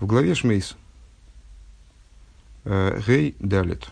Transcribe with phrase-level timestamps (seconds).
[0.00, 0.76] В главе Шмейс.
[2.64, 3.88] Э, Гей Далит.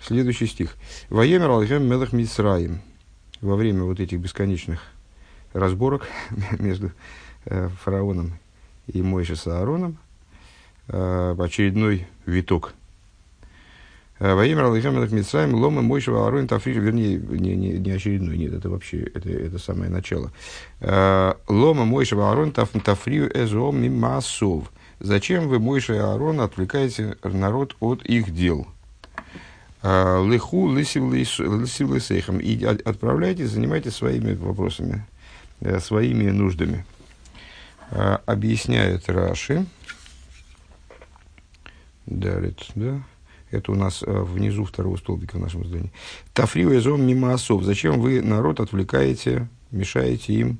[0.00, 0.74] Следующий стих.
[1.10, 2.80] Воемер Алхем Мелах Мисраим.
[3.40, 4.82] Во время вот этих бесконечных
[5.52, 6.08] разборок
[6.58, 6.90] между
[7.44, 8.38] э, фараоном
[8.88, 9.98] и Мойше с Аароном,
[10.88, 12.74] э, очередной виток.
[14.18, 18.68] Воемер Алхем Мелах Мисраим, Лома Мойше Аарон Тафриш, вернее, не, не, не очередной, нет, это
[18.68, 20.32] вообще, это, это самое начало.
[20.80, 24.72] Лома Мойше Аарон Тафрию Эзом Мимасов.
[25.00, 28.66] Зачем вы, Мойша и Аарон, отвлекаете народ от их дел?
[29.80, 32.40] Леху лысивлысейхам.
[32.40, 35.06] И отправляйтесь, занимайтесь своими вопросами,
[35.60, 36.84] э, своими нуждами.
[37.90, 39.66] Объясняет Раши.
[42.06, 43.00] Далее, да?
[43.50, 45.92] Это у нас э, внизу второго столбика в нашем здании.
[46.34, 47.62] Тафрию эзом мимо осов.
[47.62, 50.58] Зачем вы народ отвлекаете, мешаете им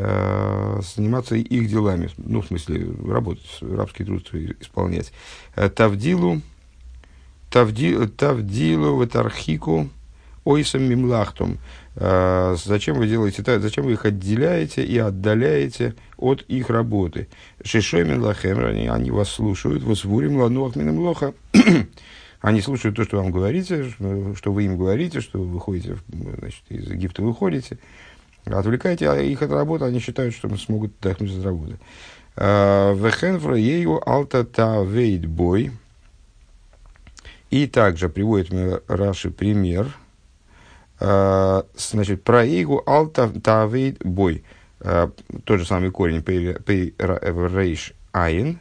[0.00, 5.12] Э, заниматься их делами, ну, в смысле, работать, рабский труд исполнять.
[5.56, 6.40] Э, тавдилу,
[7.50, 9.88] тавди, тавдилу ватархику
[10.44, 11.58] ойсом мимлахтум.
[12.00, 13.60] Э, зачем вы делаете так?
[13.60, 17.28] Зачем вы их отделяете и отдаляете от их работы?
[17.64, 21.34] Шишоймин лахем, они, вас слушают, восвурим лануах минам лоха.
[22.40, 23.90] Они слушают то, что вам говорите,
[24.36, 27.78] что вы им говорите, что вы выходите, значит, из Египта выходите.
[28.44, 31.80] Отвлекайте их от работы, они считают, что смогут отдохнуть от работы.
[32.36, 35.72] А, Вехенфра ею алта та вейд бой.
[37.50, 39.88] И также приводит мне Раши пример.
[41.00, 44.44] А, значит, про егу алта та вейд бой.
[44.80, 45.10] А,
[45.44, 46.22] тот же самый корень
[46.98, 48.60] рейш айн.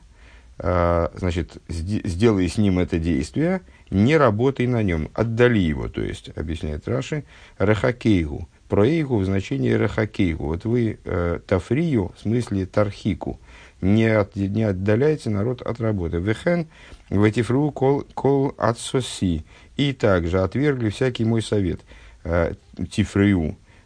[0.60, 6.88] Значит, сделай с ним это действие, не работай на нем, отдали его, то есть, объясняет
[6.88, 7.26] Раши,
[7.60, 10.46] рахакейгу проигу в значении рахакейгу.
[10.46, 13.40] Вот вы э, тафрию, в смысле тархику,
[13.82, 16.18] не, от, не отдаляете народ от работы.
[16.18, 16.68] Вехен
[17.10, 19.46] ветифру кол, кол отсоси.
[19.76, 21.82] И также отвергли всякий мой совет.
[22.24, 22.54] Э,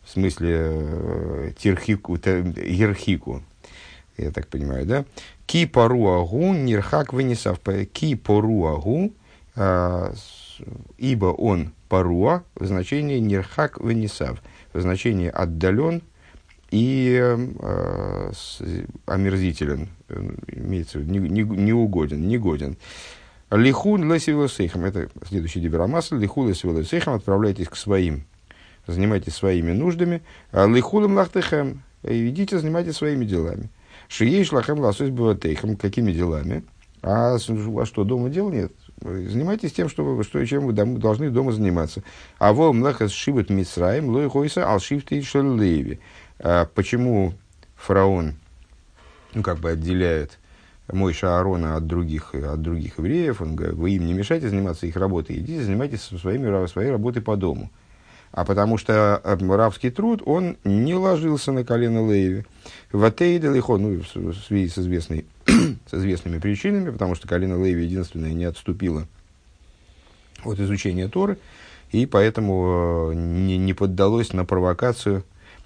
[0.04, 3.44] в смысле э, тирхику, ерхику.
[4.18, 5.06] Я так понимаю, да?
[5.46, 7.60] Ки паруагу нирхак вынесав.
[7.94, 9.14] Ки паруагу,
[9.56, 10.14] э,
[10.98, 14.42] ибо он паруа в значении нирхак вынесав
[14.74, 16.02] в значении отдален
[16.72, 18.32] и э,
[19.06, 19.90] омерзителен,
[20.48, 22.78] имеется в виду, не, не, неугоден, негоден.
[23.52, 28.24] Лихун лесивелосейхам, это следующий диберамасл, лихун лесивелосейхам, отправляйтесь к своим,
[28.88, 30.22] занимайтесь своими нуждами,
[30.54, 33.70] а лихулам лахтехем, идите занимайтесь своими делами.
[34.08, 36.64] Шией шлахем ласусь баватейхам, какими делами?
[37.02, 38.72] А, а что, дома дел нет?
[39.02, 42.04] Занимайтесь тем, что, что, чем вы дом, должны дома заниматься.
[42.40, 44.80] А во млахас шибет мисраем лой хойса ал.
[46.40, 47.34] А почему
[47.76, 48.36] фараон,
[49.34, 50.40] ну, как бы отделяет
[50.94, 54.96] мой Аарона от других, от других евреев, он говорит, вы им не мешайте заниматься их
[54.96, 57.70] работой, идите занимайтесь своими, своей работой по дому.
[58.32, 62.46] А потому что э, рабский труд, он не ложился на колено Леви.
[62.92, 68.34] В Атейде ну, в связи с известной с известными причинами, потому что Калина Леви единственная
[68.34, 69.08] не отступила
[70.44, 71.38] от изучения Торы,
[71.92, 75.24] и поэтому э, не, не поддалось на провокацию,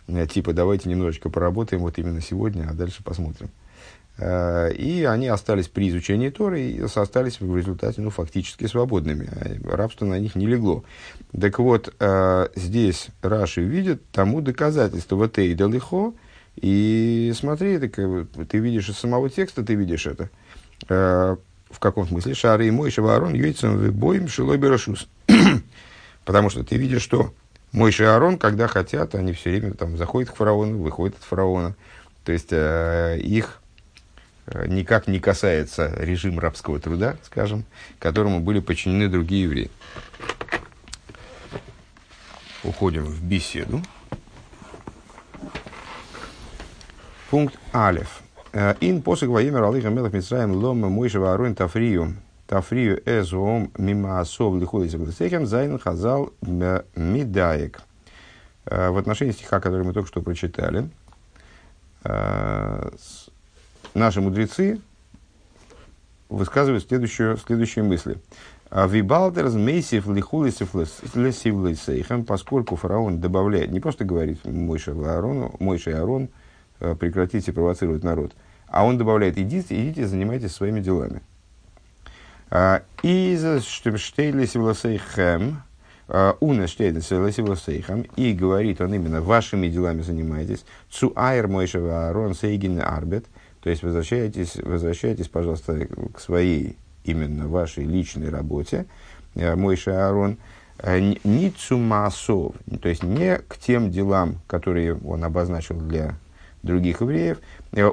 [0.07, 3.50] э, типа давайте немножечко поработаем вот именно сегодня, а дальше посмотрим.
[4.17, 9.29] Э, и они остались при изучении Торы и остались в результате ну, фактически свободными.
[9.65, 10.83] Рабство на них не легло.
[11.39, 11.93] Так вот,
[12.55, 15.15] здесь Раши видит тому доказательство.
[15.15, 16.13] Вот и далеко,
[16.55, 17.95] и смотри, так,
[18.49, 20.29] ты видишь из самого текста, ты видишь это.
[20.87, 21.35] Э,
[21.69, 22.33] в каком смысле?
[22.33, 25.09] Шары и мой шаварон юйцем боем шилой берашус.
[26.25, 27.33] Потому что ты видишь, что
[27.71, 31.75] мой Аарон, когда хотят, они все время там заходят к фараону, выходят от фараона.
[32.23, 33.64] То есть э, их э,
[34.67, 37.66] никак не касается режим рабского труда, скажем,
[38.00, 39.72] которому были подчинены другие евреи.
[42.63, 43.81] Уходим в беседу.
[47.29, 48.22] Пункт Алиф.
[48.53, 52.15] Э, אין פסוק ויאמר אליהם מלך מצרים למה משה ואהרן תפריעו.
[52.47, 57.81] תפריעו את העם ממעשיו לכו לסבלותיכם זיינען חז״ל מדייק.
[58.65, 60.89] Э, в отношении стиха, который мы только что прочитали,
[62.03, 62.89] э,
[63.95, 64.80] наши мудрецы
[66.30, 68.18] высказывают следующую, следующие мысли.
[68.71, 76.30] Вибалдерс мейсив лихулисив лесивлисейхем, поскольку фараон добавляет, не просто говорит Мойша Аарону, Мойша и Аарон,
[76.80, 78.33] Э, прекратите провоцировать народ.
[78.68, 81.21] А он добавляет, идите, идите, занимайтесь своими делами.
[82.50, 84.53] А, Из штейлис
[85.13, 85.62] хэм
[86.39, 93.25] Уна сейхам, и говорит он именно, вашими делами занимаетесь, цу айр мойшева арон сейгин арбет,
[93.65, 98.85] то есть возвращайтесь, возвращайтесь, пожалуйста, к своей, именно вашей личной работе,
[99.33, 100.38] Мойше Аарон,
[101.23, 106.15] не цумасов, то есть не к тем делам, которые он обозначил для
[106.63, 107.39] других евреев,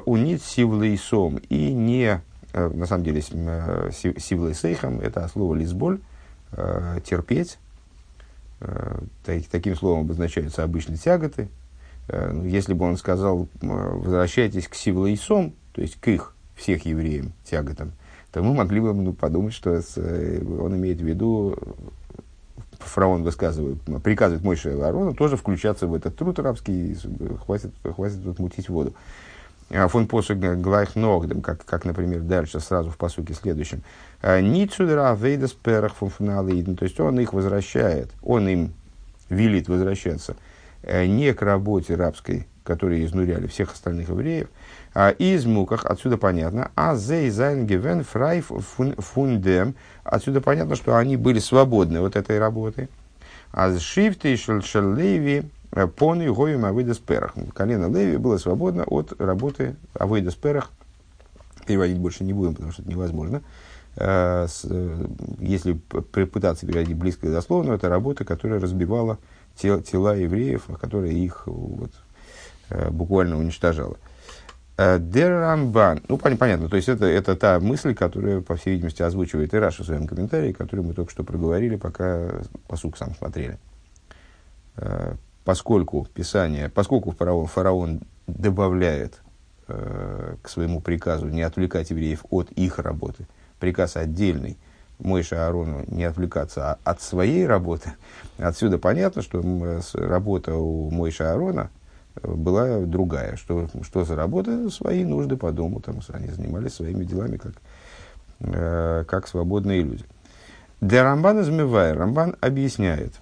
[0.05, 2.21] унит сивлейсом, и не,
[2.53, 5.99] на самом деле, сивлейсейхом, это слово лисболь,
[7.03, 7.57] терпеть,
[8.63, 8.99] Э,
[9.51, 11.49] таким словом обозначаются обычно тяготы.
[12.07, 17.33] Э, ну, если бы он сказал, возвращайтесь к сивлейсом, то есть к их, всех евреям,
[17.43, 17.91] тяготам,
[18.31, 21.55] то мы могли бы ну, подумать, что э, он имеет в виду,
[22.79, 26.97] фараон высказывает, приказывает Мойше Аарону тоже включаться в этот труд арабский,
[27.45, 28.93] хватит, хватит тут мутить воду.
[29.69, 33.81] А фон посуг глайх ногдем, как, как, например, дальше, сразу в посуке следующем.
[34.21, 38.73] «А Ницудра вейдас перах функционалиден, то есть он их возвращает, он им
[39.29, 40.35] велит возвращаться
[40.83, 44.47] э, не к работе рабской, которые изнуряли всех остальных евреев,
[44.93, 51.39] а из муках, отсюда понятно, а зайн гевен фрай фундем, отсюда понятно, что они были
[51.39, 52.89] свободны от этой работы.
[53.51, 57.35] А шифты э, поны гоем авойдас перах.
[57.53, 60.71] Колено Леви было свободно от работы авойдас перах.
[61.67, 63.41] Переводить больше не будем, потому что это невозможно.
[63.95, 65.05] Э, э,
[65.39, 69.19] если пытаться переводить близко и дословно, это работа, которая разбивала
[69.55, 71.91] тел, тела евреев, а которая их вот,
[72.69, 73.97] буквально уничтожала.
[74.77, 79.57] Дерамбан, ну понятно, то есть это, это та мысль, которая, по всей видимости, озвучивает и
[79.57, 83.59] Раша в своем комментарии, который мы только что проговорили, пока посук сам смотрели.
[85.45, 89.21] Поскольку Писание, поскольку фараон, фараон добавляет
[89.67, 93.27] к своему приказу не отвлекать евреев от их работы,
[93.59, 94.57] приказ отдельный,
[94.99, 97.93] Мойша Аарону не отвлекаться от своей работы.
[98.37, 99.43] Отсюда понятно, что
[99.93, 101.82] работа у Мойша Аарона э,
[102.21, 103.35] была другая.
[103.35, 104.69] Что, что за работа?
[104.69, 105.79] Свои нужды по дому.
[105.81, 107.53] Там, они занимались своими делами, как,
[108.39, 110.05] э, как свободные люди.
[110.81, 113.13] Для Рамбана Змевая Рамбан объясняет,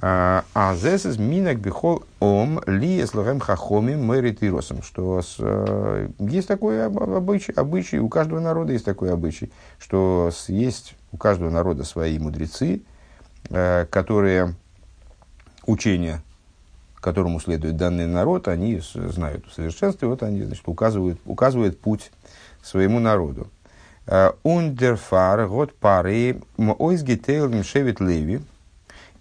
[0.00, 4.82] а из минак бихол ом ли слухем хахоми мэрит и росом.
[4.82, 10.48] Что с, э, есть такой обычай, обычай, у каждого народа есть такой обычай, что с,
[10.48, 12.82] есть у каждого народа свои мудрецы,
[13.50, 14.54] э, которые
[15.66, 16.22] учения,
[17.06, 22.10] которому следует данный народ, они знают в совершенстве, вот они значит, указывают, указывают путь
[22.64, 23.46] своему народу.
[24.42, 28.40] Ундерфар, год пары, ойсгитейл мшевит леви,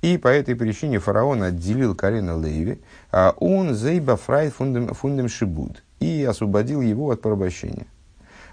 [0.02, 5.84] и по этой причине фараон отделил колено Леви, а он зейба фрайт фундем, фундем шибуд
[6.00, 7.86] и освободил его от порабощения.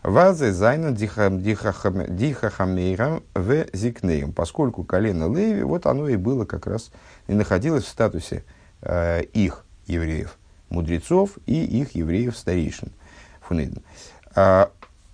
[0.03, 6.91] Вазе зайна дихахамейрам в зикнеем, поскольку колено Леви, вот оно и было как раз,
[7.29, 8.45] и находилось в статусе
[8.83, 10.39] э, их евреев,
[10.69, 12.93] мудрецов и их евреев старейшин.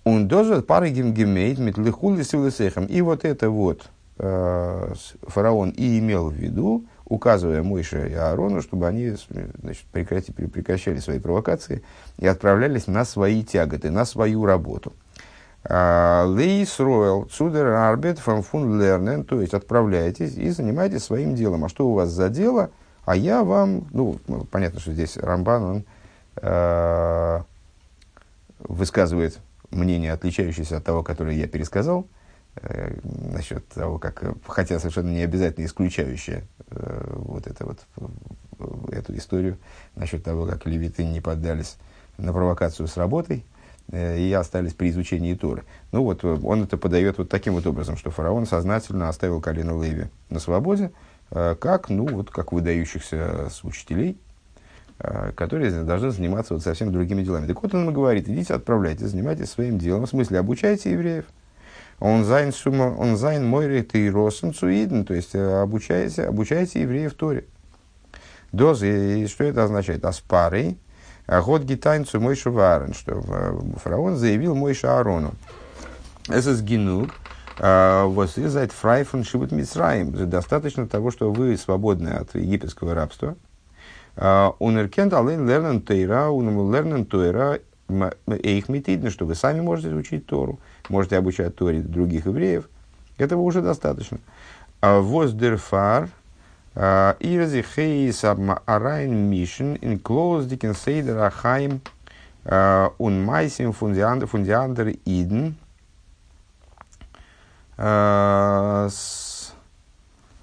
[0.05, 2.23] Он доза пары гимгемейт метлихули
[2.87, 3.89] И вот это вот
[4.21, 4.93] Э,
[5.27, 9.15] фараон и имел в виду, указывая Мойше и Аарону, чтобы они
[9.61, 11.83] значит, прекрати, прекращали свои провокации
[12.17, 14.91] и отправлялись на свои тяготы, на свою работу.
[15.63, 21.63] А, Лейс Ройл, Цудер Арбет, Фамфун Лернен, то есть отправляйтесь и занимайтесь своим делом.
[21.63, 22.71] А что у вас за дело?
[23.09, 24.19] А я вам, ну,
[24.51, 25.83] понятно, что здесь Рамбан, он
[26.35, 27.41] э,
[28.59, 29.39] высказывает
[29.71, 32.05] мнение, отличающееся от того, которое я пересказал–
[32.57, 37.79] э, насчет того, как, хотя совершенно не обязательно исключающее э, вот это вот,
[38.91, 39.57] эту историю,
[39.95, 41.77] насчет того, как левиты не поддались
[42.19, 43.43] на провокацию с работой
[43.91, 45.63] э, и остались при изучении Торы.
[45.91, 50.09] Ну вот он это подает вот таким вот образом, что фараон сознательно оставил колено Леви
[50.29, 54.17] на свободе, э, как, ну, вот, как выдающихся учителей,
[54.99, 57.47] э, которые должны заниматься вот совсем другими делами.
[57.47, 61.25] Так вот он ему говорит, идите отправляйтесь, занимайтесь своим делом, в смысле обучайте евреев,
[61.99, 67.13] און זיין сума, און זיין מורה תורתן צו אידן, то есть э, обучайте, обучайте евреев
[67.13, 67.45] Торе.
[68.51, 70.05] Дозы, и что это означает?
[70.05, 70.77] Аспарой,
[71.27, 75.33] год гитайнцу мой шуварен, что э, фараон заявил мой шаарону.
[76.27, 77.09] Это сгинул, э,
[77.59, 80.29] вот изайт фрайфон шибут мицраим.
[80.29, 83.35] Достаточно того, что вы свободны от египетского рабства.
[84.15, 87.59] Унеркент алейн лернен тейра, унему лернен тойра,
[88.27, 92.67] эйх метидно, что вы сами можете учить Тору можете обучать Торе других евреев,
[93.17, 94.17] этого уже достаточно.
[94.81, 96.09] Воздерфар,
[96.75, 101.81] а, Ирзи Хейс Арайн Мишен, Инклоус Дикен Сейдер Ахайм,
[102.45, 105.55] а, Ун Майсим Фундиандер Иден,
[107.79, 108.89] что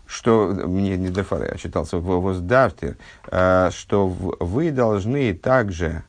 [0.08, 2.96] что, мне не дефаре, я читался в Воздартер,
[3.28, 6.04] что вы должны также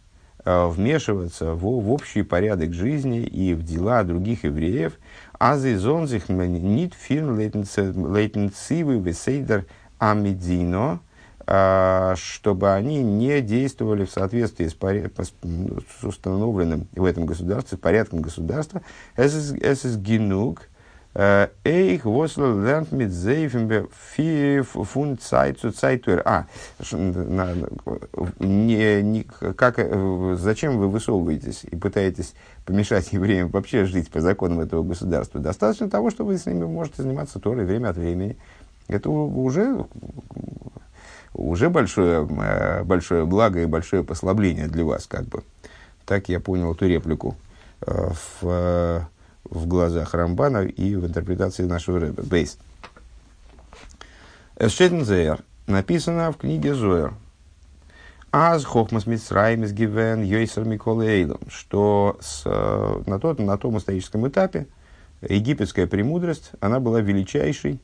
[0.46, 4.94] вмешиваться в, в общий порядок жизни и в дела других евреев,
[5.38, 9.66] а за зонзих нит фирн лейтенцивы весейдер
[10.00, 11.02] амидино,
[12.16, 18.82] чтобы они не действовали в соответствии с, с установленным в этом государстве порядком государства.
[19.18, 20.02] Es ist
[21.18, 23.90] genug, Эйх восло lernt mit Зейфем
[24.64, 26.06] фун Zeit zu Zeit.
[26.26, 26.46] А,
[28.40, 29.80] не, не, как,
[30.38, 35.42] зачем вы высовываетесь и пытаетесь помешать евреям вообще жить по законам этого государства?
[35.42, 38.38] Достаточно того, что вы с ними можете заниматься Торой время от времени.
[38.88, 39.86] Это уже,
[41.34, 42.24] уже большое,
[42.84, 45.44] большое благо и большое послабление для вас, как бы.
[46.06, 47.36] Так я понял эту реплику
[47.82, 49.08] в
[49.50, 52.24] в глазах Рамбана и в интерпретации нашего Рэба.
[52.24, 52.58] Бейс.
[54.60, 57.14] Эшетензейр написано в книге Зоер.
[58.32, 64.28] Аз хохмас митсраим из гивен йойсер микол эйлом, что с, на, тот, на том историческом
[64.28, 64.68] этапе
[65.22, 67.80] египетская премудрость, она была величайшей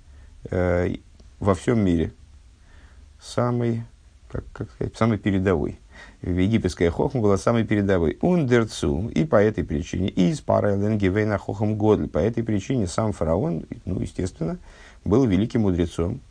[0.49, 0.95] э,
[1.39, 2.11] во всем мире.
[3.21, 3.83] Самой,
[4.29, 5.79] как, как сказать, самой передовой
[6.23, 8.17] египетская хохма была самой передовой.
[8.21, 13.65] Ундерцу, и по этой причине, и из паралленгивейна хохам годль, по этой причине сам фараон,
[13.85, 14.57] ну, естественно,
[15.03, 16.21] был великим мудрецом.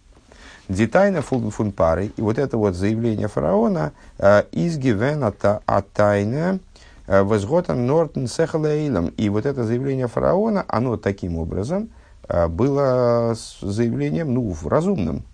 [0.68, 5.34] Детайна фун пары, и вот это вот заявление фараона э, из гивена
[5.66, 6.60] атайна
[7.06, 9.08] э, возготан нортен сехалейлом.
[9.08, 11.90] И вот это заявление фараона, оно таким образом
[12.28, 15.24] э, было заявлением, ну, разумным,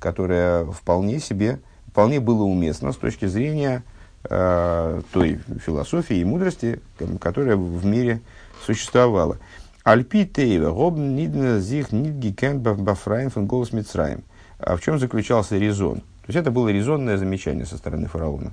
[0.00, 3.84] которое вполне себе, вполне было уместно с точки зрения
[4.22, 6.80] той философии и мудрости,
[7.20, 8.20] которая в мире
[8.64, 9.38] существовала.
[9.84, 14.22] Альпи Тейва, Роб Нидна Зих Нидги Кен Бафраем фон Голос Мицраем.
[14.58, 16.00] А в чем заключался резон?
[16.00, 18.52] То есть это было резонное замечание со стороны фараона.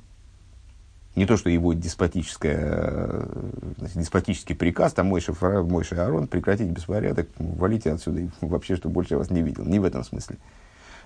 [1.15, 3.25] Не то, что его деспотическое, э,
[3.95, 9.13] деспотический приказ, там Мойша, фара, Мойша Арон, прекратить беспорядок, валите отсюда, и вообще, что больше
[9.13, 9.63] я вас не видел.
[9.63, 10.37] Не в этом смысле.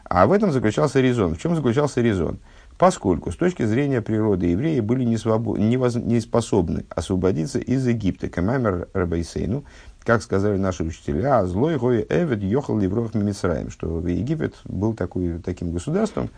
[0.04, 1.36] А в этом заключался резон.
[1.36, 2.40] В чем заключался резон?
[2.80, 5.60] Поскольку с точки зрения природы евреи были не, свобод...
[5.60, 5.96] не, воз...
[5.96, 8.30] не способны освободиться из Египта.
[8.30, 9.66] Камамер Рабайсейну,
[10.00, 15.40] как сказали наши учителя, «А злой гой эвед ехал леврох мимицраем, что Египет был такой,
[15.40, 16.30] таким государством,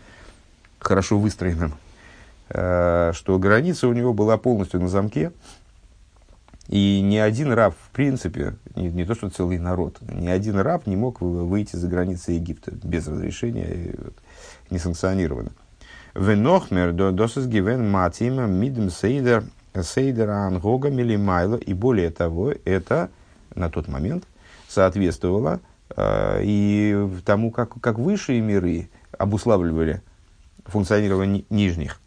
[0.80, 1.76] хорошо выстроенным,
[2.50, 5.32] э, что граница у него была полностью на замке,
[6.70, 10.88] и ни один раб, в принципе, не, не то что целый народ, ни один раб
[10.88, 13.94] не мог выйти за границы Египта без разрешения,
[14.72, 15.52] несанкционированно.
[16.14, 19.44] Венохмер досыс гивен матима мидм сейдер
[19.82, 21.56] сейдера ангога милимайло.
[21.56, 23.10] И более того, это
[23.56, 24.26] на тот момент
[24.68, 25.60] соответствовало
[25.96, 30.02] э, и тому, как, как высшие миры обуславливали
[30.66, 32.00] функционирование нижних.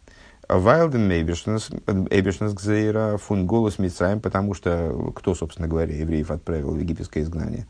[0.47, 7.23] Вайлден Эбишнес Гзейра фун голос Мицраем, потому что кто, собственно говоря, евреев отправил в египетское
[7.23, 7.65] изгнание?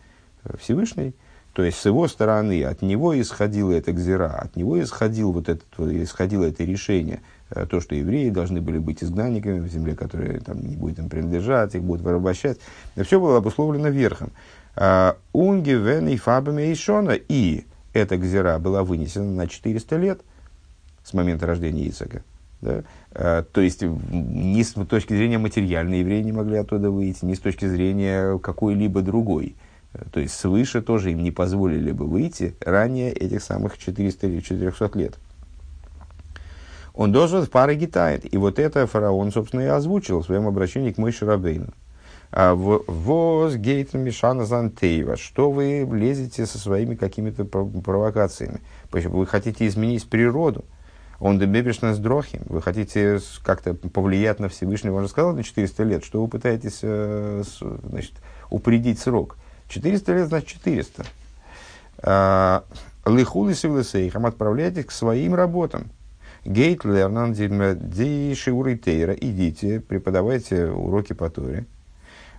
[0.60, 1.16] Всевышний.
[1.56, 5.64] То есть с его стороны от него исходило это гзира, от него исходил вот этот,
[5.80, 10.60] исходило это решение, э, то, что евреи должны были быть изгнанниками в земле, которая там,
[10.60, 12.58] не будет им принадлежать, их будут порабощать.
[13.02, 14.32] Все было обусловлено верхом.
[14.76, 17.12] А, Унги, Вен и Фабами и Шона.
[17.12, 20.20] И эта гзира была вынесена на 400 лет
[21.06, 22.22] с момента рождения Ицака.
[22.60, 22.84] Да?
[23.14, 27.40] А, то есть, ни с точки зрения материальной евреи не могли оттуда выйти, ни с
[27.40, 29.56] точки зрения какой-либо другой.
[30.12, 34.98] То есть свыше тоже им не позволили бы выйти ранее этих самых 400 или 400
[34.98, 35.16] лет.
[36.94, 38.34] Он должен в пары гитает.
[38.34, 41.74] И вот это фараон, собственно, и озвучил в своем обращении к Мойше Рабейну.
[42.32, 45.18] А Воз гейтен Мишана Зантеева.
[45.18, 48.62] Что вы лезете со своими какими-то провокациями?
[48.92, 50.66] Вы хотите изменить природу.
[51.20, 52.42] Он дебебешна с дрохим.
[52.48, 54.98] Вы хотите как-то повлиять на Всевышнего.
[54.98, 56.04] Он же сказал на 400 лет.
[56.04, 57.44] Что вы пытаетесь э,
[57.84, 58.14] значит,
[58.50, 59.38] упредить срок?
[59.76, 61.06] 400 лет, значит 400.
[62.00, 62.64] А,
[63.06, 65.90] Лихули сивлесейхам отправляйтесь к своим работам.
[66.46, 69.14] Гейт лернан ди шиуры тейра.
[69.14, 71.66] Идите, преподавайте уроки по Торе.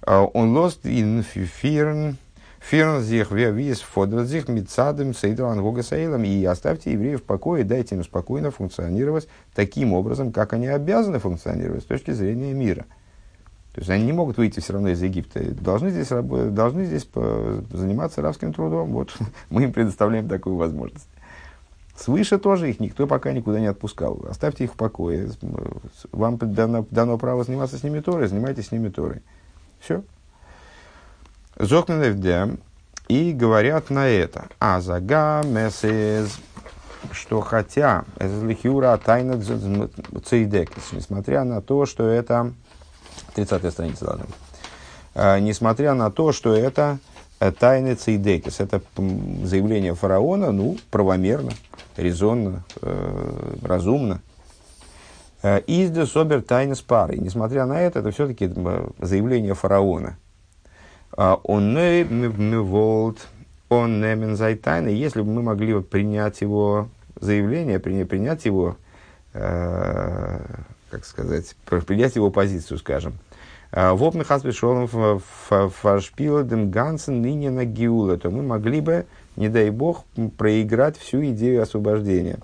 [0.02, 2.16] А, он лост ин фирн
[2.58, 6.24] фирн зих виз фодер зих мицадым сейдр ангога сейлом.
[6.24, 11.82] И оставьте евреев в покое, дайте им спокойно функционировать таким образом, как они обязаны функционировать
[11.82, 12.86] с точки зрения мира–
[13.76, 15.38] то есть они не могут выйти все равно из Египта.
[15.52, 17.06] Должны здесь, должны здесь
[17.70, 18.90] заниматься рабским трудом.
[18.92, 19.14] Вот
[19.50, 21.06] мы им предоставляем такую возможность.
[21.94, 24.24] Свыше тоже их никто пока никуда не отпускал.
[24.30, 25.28] Оставьте их в покое.
[26.10, 29.20] Вам дано, дано право заниматься с ними Торой, занимайтесь с ними Торой.
[29.78, 30.02] Все.
[31.58, 32.48] Зокненевдя
[33.08, 34.46] и говорят на это.
[34.58, 36.38] Азага месез,
[37.12, 39.38] что хотя эзлихюра тайна
[40.24, 42.54] цейдекис, несмотря на то, что это
[43.36, 44.18] 30 страница.
[45.14, 46.98] А, несмотря на то, что это
[47.38, 48.80] э, тайны цейдекис, это
[49.44, 51.52] заявление фараона, ну, правомерно,
[51.96, 54.22] резонно, э, разумно.
[55.42, 57.18] Э, Изде собер тайны с парой.
[57.18, 58.50] Несмотря на это, это все-таки
[59.00, 60.16] заявление фараона.
[61.12, 63.26] А, он не волт,
[63.68, 64.88] он не тайны.
[64.88, 66.88] Если бы мы могли принять его
[67.20, 68.76] заявление, принять его,
[69.32, 73.14] как сказать, принять его позицию, скажем.
[73.78, 79.04] А, וואָלט מען חס ושלום פֿאַרשפּילט דעם גאַנצן ענין הגאולה, то мы могли бы,
[79.36, 80.06] не дай бог,
[80.38, 82.38] проиграть всю идею освобождения.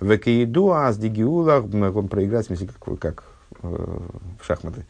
[0.00, 1.64] וכידוע אַז די גאולה,
[2.10, 3.24] проиграть, в смысле, как, как
[3.62, 3.68] э,
[4.38, 4.84] в шахматы,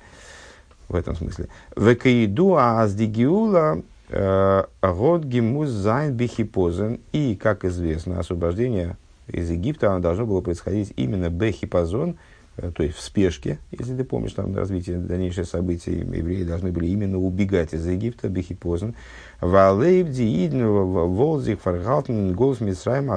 [0.88, 1.46] в этом смысле.
[1.76, 6.98] וכידוע אַז די גאולה э, האָט געמוזט זײַן בחיפזון.
[7.12, 8.96] И, как известно, освобождение
[9.28, 14.04] из Египта оно должно было происходить именно בחיפזון, э, то есть в спешке, если ты
[14.04, 18.94] помнишь, там развитие дальнейших событий, евреи должны были именно убегать из Египта, בחיפזון.
[19.40, 23.12] ווײַל אויב די אידן וואָלטן זיך פֿאַרהאַלטן גלות מצרים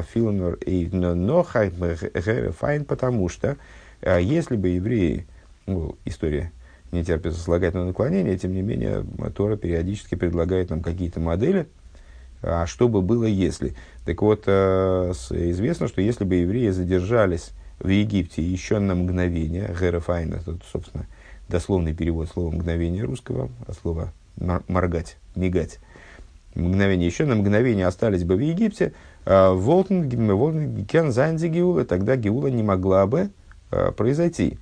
[0.66, 1.74] и нохайт
[2.58, 3.56] файн, потому что
[4.02, 5.26] э, если бы евреи,
[5.66, 6.52] ну, история
[6.92, 9.06] не терпит сослагательного наклонения, тем не менее
[9.36, 11.68] Тора периодически предлагает нам какие-то модели,
[12.42, 13.76] а что бы было если?
[14.06, 20.34] Так вот, э, известно, что если бы евреи задержались в Египте еще на мгновение, Герафайн,
[20.34, 21.08] это, собственно,
[21.48, 24.12] дословный перевод слова мгновение русского, а слова
[24.68, 25.80] моргать, мигать,
[26.56, 28.94] мгновение, еще на мгновение остались бы в Египте,
[29.26, 33.30] э, Волтен, Кен, Занзи Геула, тогда Геула не могла бы
[33.72, 34.58] э, произойти.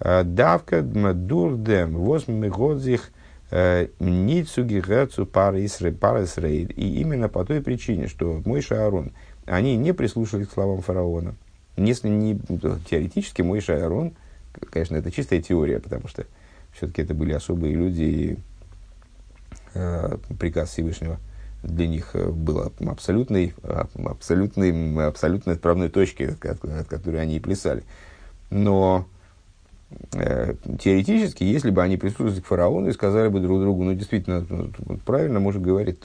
[0.00, 3.10] Давка, Дурдем, Восьми Годзих,
[3.50, 6.70] Ницуги Герцу Парисрейд.
[6.78, 9.12] И именно по той причине, что мой Аарон,
[9.44, 11.34] они не прислушались к словам фараона.
[11.76, 12.38] Если не,
[12.88, 14.12] теоретически мой Аарон,
[14.70, 16.26] конечно, это чистая теория, потому что
[16.72, 18.38] все-таки это были особые люди, и
[19.74, 21.18] э, приказ Всевышнего
[21.62, 27.84] для них был абсолютной, абсолютной, абсолютной отправной точкой, от, от которой они и плясали.
[28.50, 29.06] Но
[30.12, 34.46] Э, теоретически, если бы они прислушались к фараону и сказали бы друг другу, ну, действительно,
[35.04, 36.04] правильно мужик говорит,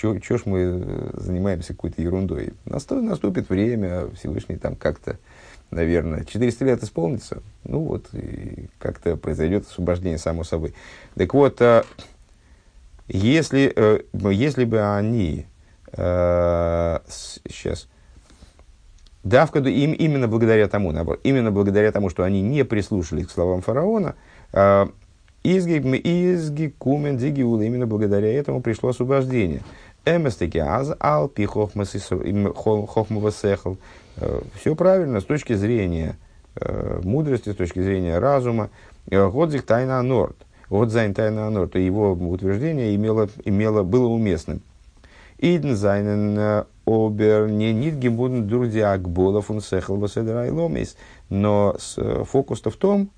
[0.00, 2.54] чего ж мы э, занимаемся какой-то ерундой.
[2.64, 5.18] Наступит время, Всевышний там как-то,
[5.70, 10.74] наверное, 400 лет исполнится, ну вот, и как-то произойдет освобождение само собой.
[11.14, 11.84] Так вот, э,
[13.08, 13.74] если,
[14.12, 15.46] если бы они,
[15.92, 17.88] сейчас,
[19.22, 20.92] דווקא им именно благодаря тому,
[21.24, 24.14] именно благодаря тому, что они не прислушались к словам фараона,
[24.52, 24.90] а,
[25.42, 29.62] איז געקומען די גאולה, именно благодаря этому пришло освобождение.
[30.04, 33.76] אמת טאַקע אַז על פּי חכמה ושכל.
[34.16, 36.16] Э, Все правильно с точки зрения
[36.56, 38.70] э, мудрости, с точки зрения разума.
[39.10, 40.36] Э, Годзих тайна норд.
[40.70, 41.74] Годзайн тайна норд.
[41.74, 44.62] Его утверждение имело, имело, было уместным.
[45.38, 49.60] Иден зайнен обер не нит гибун дурди акболов он
[50.50, 50.96] ломис.
[51.28, 53.10] Но э, фокус-то в том,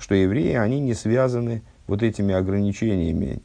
[0.00, 3.40] что евреи, они не связаны вот этими ограничениями,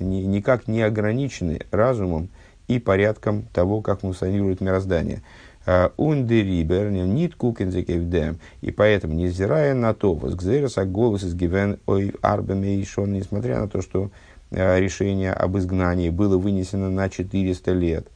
[0.00, 2.28] никак не ограничены разумом
[2.68, 5.22] и порядком того, как функционирует мироздание.
[5.66, 8.38] А, Ундерибер, нит кукензекевдем.
[8.60, 13.80] И поэтому, невзирая на то, возгзерес голос из гивен ой арбеме и несмотря на то,
[13.80, 14.10] что
[14.50, 18.08] э, решение об изгнании было вынесено на 400 лет,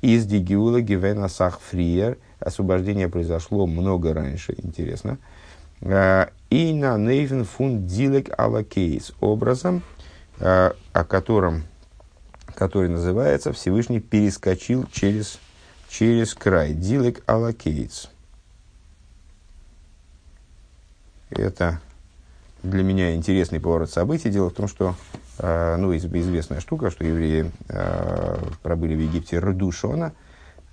[0.00, 2.18] из Дигиула Гивена Сахфриер.
[2.38, 5.18] Освобождение произошло много раньше, интересно.
[5.80, 9.12] Э, и на Нейвен фун Дилек Алакейс.
[9.20, 9.82] Образом,
[10.38, 11.64] э, о котором,
[12.54, 15.38] который называется Всевышний перескочил через,
[15.88, 16.72] через край.
[16.72, 18.10] Дилек Алакейс.
[21.30, 21.80] Это
[22.62, 24.30] для меня интересный поворот событий.
[24.30, 24.94] Дело в том, что
[25.38, 27.50] э, ну, известная штука, что евреи
[28.62, 30.12] пробыли в Египте Рду Шона,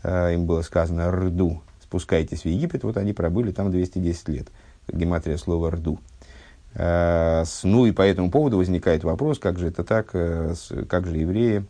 [0.03, 4.47] им было сказано Рду, спускайтесь в Египет, вот они пробыли там 210 лет.
[4.87, 5.99] Гематрия слова Рду.
[6.73, 11.65] Ну и по этому поводу возникает вопрос, как же это так, как же евреи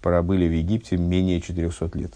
[0.00, 2.14] пробыли в Египте менее 400 лет.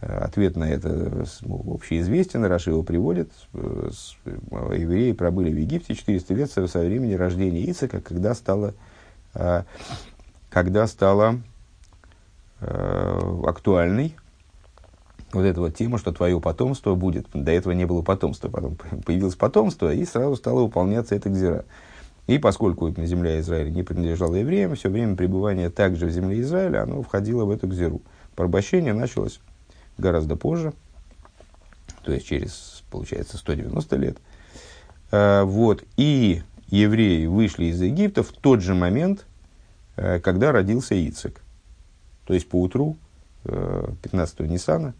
[0.00, 3.32] Ответ на это общеизвестен, Раши его приводит.
[3.54, 8.74] Евреи пробыли в Египте 400 лет со времени рождения Ицека, когда стало,
[9.34, 9.62] э,
[10.50, 11.40] когда стало
[12.60, 14.14] э, актуальной
[15.32, 17.26] вот эта вот тема, что твое потомство будет.
[17.32, 21.64] До этого не было потомства, потом появилось потомство, и сразу стало выполняться эта гзира.
[22.26, 27.02] И поскольку земля Израиля не принадлежала евреям, все время пребывания также в земле Израиля, оно
[27.02, 28.02] входило в эту гзиру.
[28.34, 29.40] Порабощение началось
[29.96, 30.72] гораздо позже,
[32.04, 34.18] то есть через, получается, 190 лет.
[35.10, 35.84] А, вот.
[35.96, 39.26] И евреи вышли из Египта в тот же момент,
[39.96, 41.42] э, когда родился Ицек.
[42.26, 42.96] То есть по утру
[43.44, 44.92] 15 э, Ниссана, э,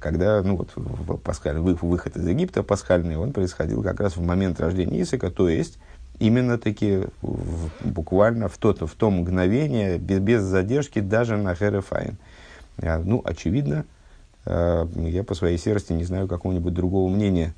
[0.00, 5.02] когда ну, вот, пасхаль, выход из Египта пасхальный, он происходил как раз в момент рождения
[5.02, 5.78] Исака, то есть
[6.18, 12.16] именно таки в, буквально в, тот, в то мгновение, без, без задержки, даже на Херефайн.
[12.78, 13.84] А, ну, очевидно,
[14.46, 17.54] э, я по своей серости не знаю какого-нибудь другого мнения,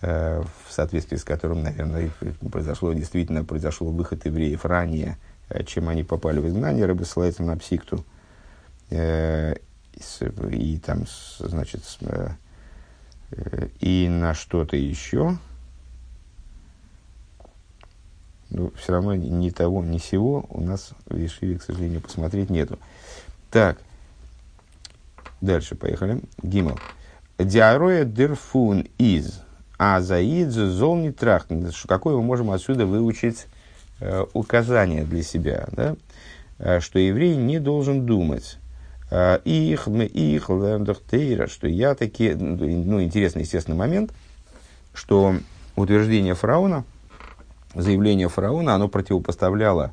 [0.00, 2.10] в соответствии с которым, наверное,
[2.52, 5.18] произошло, действительно произошел выход евреев ранее,
[5.66, 8.04] чем они попали в изгнание, рыбы ссылается на псикту,
[8.90, 9.54] Э,
[10.50, 11.04] и там,
[11.38, 12.30] значит, э,
[13.80, 15.36] и на что-то еще.
[18.50, 22.78] Но все равно ни того, ни сего у нас в Ешиве, к сожалению, посмотреть нету.
[23.50, 23.78] Так,
[25.40, 26.22] дальше поехали.
[26.42, 26.78] Гимл.
[27.38, 29.42] Диароя дерфун из
[29.76, 31.66] азаид зол не трахн.
[31.86, 33.46] Какое мы можем отсюда выучить
[34.00, 35.96] э, указание для себя, да?
[36.58, 38.58] Э, что еврей не должен думать
[39.10, 44.12] их, мы их, лендахтейра, что я таки, ну, интересный, естественно, момент,
[44.92, 45.34] что
[45.76, 46.84] утверждение фараона,
[47.74, 49.92] заявление фараона, оно противопоставляло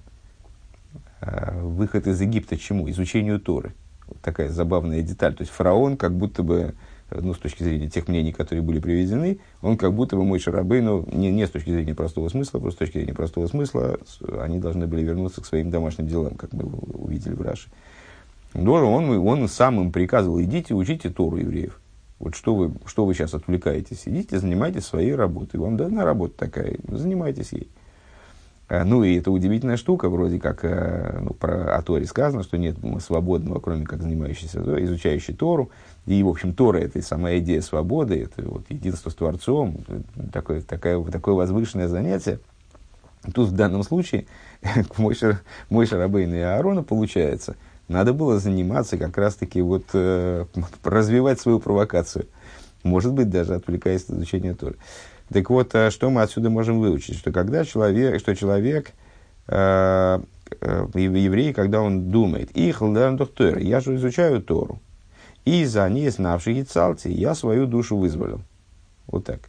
[1.21, 2.89] э, выход из Египта чему?
[2.89, 3.73] Изучению Торы.
[4.07, 5.35] Вот такая забавная деталь.
[5.35, 6.73] То есть фараон как будто бы,
[7.09, 11.07] ну, с точки зрения тех мнений, которые были приведены, он как будто бы мой Шарабейну,
[11.11, 13.99] не, не с точки зрения простого смысла, просто с точки зрения простого смысла,
[14.39, 17.69] они должны были вернуться к своим домашним делам, как мы увидели в Раше.
[18.55, 21.79] Должен, он, он сам им приказывал, идите, учите Тору евреев.
[22.19, 24.03] Вот что вы, что вы сейчас отвлекаетесь?
[24.05, 25.59] Идите, занимайтесь своей работой.
[25.59, 27.69] Вам дана работа такая, занимайтесь ей.
[28.69, 32.77] А, ну, и это удивительная штука, вроде как э, ну, про Торе сказано, что нет
[33.01, 35.69] свободного, кроме как занимающийся, изучающий Тору.
[36.05, 39.79] И, в общем, Тора– это самая идея свободы, это вот единство с Творцом,
[40.31, 42.39] такое, такое, такое возвышенное занятие.
[43.33, 44.27] Тут в данном случае
[44.97, 45.15] мой,
[45.69, 50.45] мой Шарабейн и Аарона получается– надо было заниматься как раз-таки вот э,
[50.83, 52.27] развивать свою провокацию.
[52.83, 54.77] Может быть, даже отвлекаясь от изучения Торы.
[55.29, 57.17] Так вот, а что мы отсюда можем выучить?
[57.17, 58.91] Что когда человек, что человек,
[59.47, 60.19] э,
[60.61, 64.79] э, еврей, когда он думает, их Тор, я же изучаю Тору,
[65.45, 68.41] и за ней знавший Ицалти, я свою душу вызволил.
[69.07, 69.41] Вот так.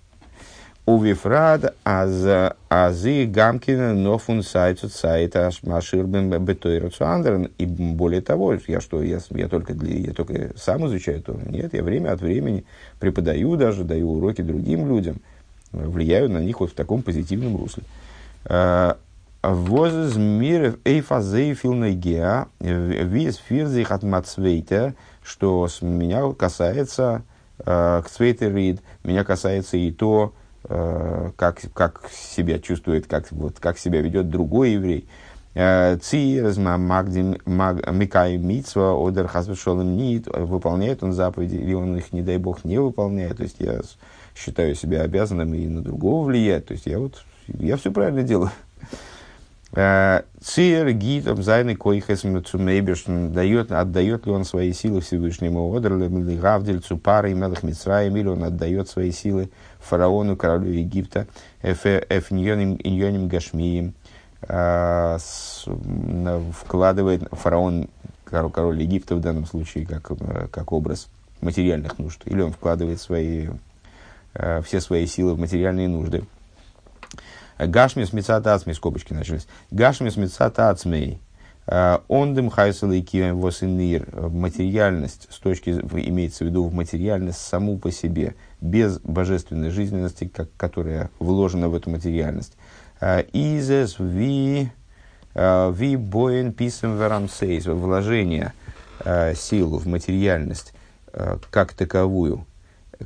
[0.86, 7.48] Увифрад аз азы гамкина нофун сайту сайта маширбен бетойрацу андерн.
[7.58, 11.74] И более того, я что, я, я, только для, я только сам изучаю то Нет,
[11.74, 12.64] я время от времени
[13.00, 15.16] преподаю даже, даю уроки другим людям,
[15.72, 17.82] влияю на них вот в таком позитивном русле.
[18.44, 18.96] А,
[19.42, 24.94] Возыз мир эйфазей филнегеа виз фирзих от мацвейта,
[25.24, 27.22] что меня касается
[27.58, 30.32] к цвейтерид, меня касается и то,
[30.68, 35.08] как, как себя чувствует, как, вот, как себя ведет другой еврей.
[35.58, 42.36] Э, Циерз Микай Митсва Одер Хасвешолем Нит, выполняет он заповеди, или он их, не дай
[42.36, 43.38] бог, не выполняет.
[43.38, 43.80] То есть я
[44.34, 46.66] считаю себя обязанным и на другого влиять.
[46.66, 48.50] То есть я вот я все правильно делаю.
[49.72, 56.98] Э, Циер гитом зайны койхес мецумейбершн дает, отдает ли он свои силы Всевышнему Одерле, Гавдельцу,
[56.98, 59.48] Парой, Мелах Мицраем, или он отдает свои силы
[59.86, 61.26] фараону, королю Египта,
[61.62, 63.94] Эфньоним Гашмием,
[64.42, 65.18] а,
[66.52, 67.88] вкладывает фараон,
[68.24, 70.12] король Египта в данном случае, как,
[70.50, 71.08] как образ
[71.40, 73.48] материальных нужд, или он вкладывает свои,
[74.34, 76.24] а, все свои силы в материальные нужды.
[77.58, 79.46] Гашмис мецата ацмей, скобочки начались.
[79.70, 81.20] Гашмис мецата ацмей.
[81.66, 84.06] А, Ондем хайсалайки восинир.
[84.30, 91.10] Материальность, с точки, имеется в виду материальность саму по себе– без божественной жизненности, как, которая
[91.18, 92.56] вложена в эту материальность.
[93.00, 94.70] А, изес ви
[95.34, 98.52] а, ви боен писем верамсейс, вложение
[99.04, 100.72] а, силу в материальность
[101.50, 102.44] как таковую,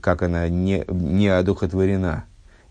[0.01, 2.25] как она не, не одухотворена.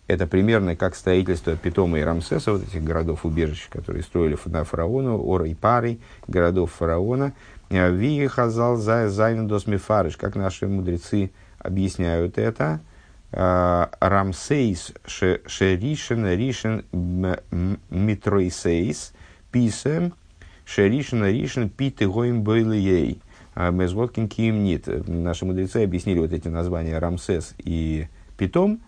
[0.08, 5.46] Это примерно как строительство Питома и Рамсеса, вот этих городов-убежищ, которые строили на фараону, ערי
[5.48, 7.32] פּרעה, городов фараона.
[7.70, 12.82] ווי חז״ל זײַנען דאָס מפרש, как наши мудрецы объясняют это.
[13.32, 16.86] А, רעמסס שראשון ראשון
[17.90, 19.14] מתרוסס
[19.52, 20.14] писем
[20.66, 23.22] шеришен ришен питы гоим бойлией.
[23.54, 24.88] А, Мезводкин киим нит.
[25.08, 28.80] Наши мудрецы объяснили вот эти названия Рамсес и Питом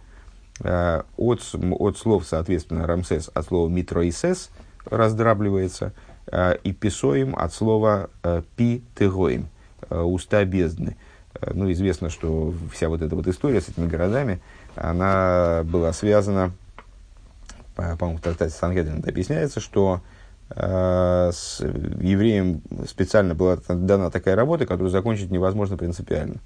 [0.60, 4.49] от, от слов, соответственно, Рамсес от слова митроисес
[4.86, 5.93] раздрабливается,
[6.63, 8.10] и писоим от слова
[8.55, 9.47] пи тегоим,
[9.89, 10.95] уста бездны.
[11.53, 14.41] Ну, известно, что вся вот эта вот история с этими городами,
[14.75, 16.51] она была связана,
[17.75, 20.01] по-моему, в трактате Сангедрин это объясняется, что
[20.49, 26.41] э, с евреям специально была дана такая работа, которую закончить невозможно принципиально.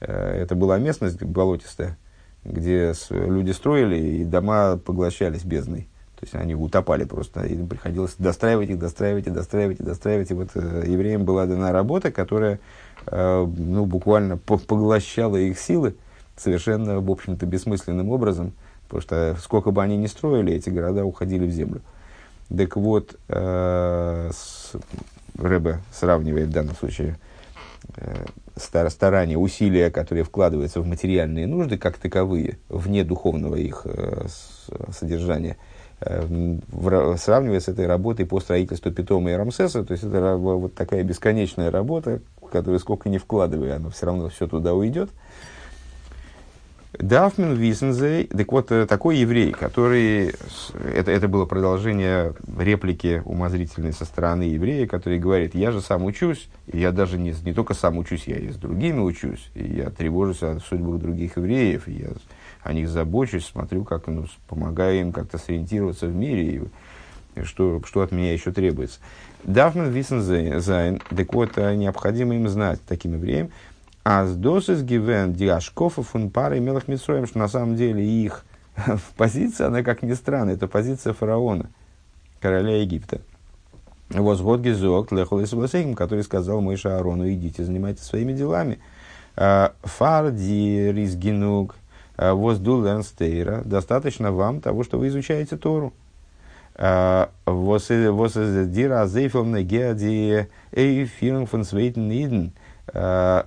[0.00, 1.96] Э, это была местность болотистая,
[2.44, 5.88] где люди строили, и дома поглощались бездной.
[6.26, 10.30] Есть они утопали просто, и приходилось достраивать их, достраивать и достраивать и достраивать.
[10.32, 12.58] И вот э, евреям была дана работа, которая
[13.06, 15.94] э, ну, буквально поглощала их силы
[16.36, 18.54] совершенно, в общем-то, бессмысленным образом,
[18.88, 21.80] потому что сколько бы они ни строили, эти города уходили в землю.
[22.48, 24.72] Так вот, э, с,
[25.38, 27.18] Рэбе сравнивает в данном случае
[27.94, 28.24] э,
[28.56, 34.26] старания, усилия, которые вкладываются в материальные нужды, как таковые, вне духовного их э,
[34.90, 35.66] содержания, э, в,
[36.00, 41.70] сравнивая с этой работой по строительству Питома и Рамсеса, то есть это вот такая бесконечная
[41.70, 42.20] работа,
[42.52, 45.10] которую сколько ни вкладывая, она все равно все туда уйдет–
[46.98, 50.34] Дафмен Висензей, так вот, э, такой еврей, который,
[50.94, 56.48] это, это было продолжение реплики умозрительной со стороны еврея, который говорит, я же сам учусь,
[56.66, 59.90] и я даже не, не только сам учусь, я и с другими учусь, и я
[59.90, 62.08] тревожусь о судьбах других евреев, и я
[62.66, 66.68] о них забочусь, смотрю, как ну, помогаю им как-то сориентироваться в мире,
[67.36, 68.98] и что, что от меня еще требуется.
[69.44, 73.50] דאַרף מען וויסן זײַן, так вот, э, необходимо им знать, таким евреям,
[74.04, 78.44] אַז דאָס איז געווען די השקפה פֿון פּרעה מלך מצרים, что на самом деле их
[79.16, 81.70] позиция, она, как ни странно, это позиция фараона,
[82.40, 83.20] короля Египта.
[84.08, 88.78] וואָס האָט געזאָגט לכו и который сказал мой Аарону, идите, занимайтесь своими делами.
[89.36, 91.74] А, Фарди ризгинук
[92.16, 95.92] воздул лернстейра, достаточно вам того, что вы изучаете Тору.
[96.78, 102.52] А, Воздира азейфилне геади эйфирн фон свейтен
[102.92, 103.44] а,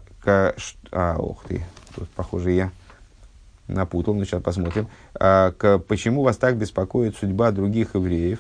[1.17, 1.63] ох ты,
[1.95, 2.71] тут, похоже, я
[3.67, 4.87] напутал, но сейчас посмотрим.
[5.13, 8.39] А, к, почему вас так беспокоит судьба других евреев?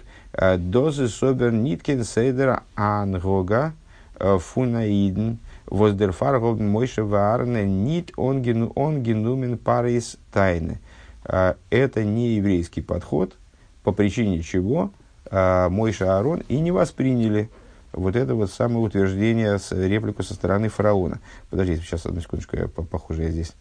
[0.57, 3.73] Дозы собер ниткин сейдер ангога
[4.19, 5.37] фунаиден
[5.69, 10.79] воздерфаргов мойше ваарне нит он генумен парис тайны.
[11.23, 13.37] А, это не еврейский подход,
[13.83, 14.91] по причине чего
[15.31, 17.49] Мойша Аарон и не восприняли
[17.91, 21.19] вот это вот самое утверждение, с, реплику со стороны фараона.
[21.49, 23.53] Подождите, сейчас одну секундочку, я, похоже, я здесь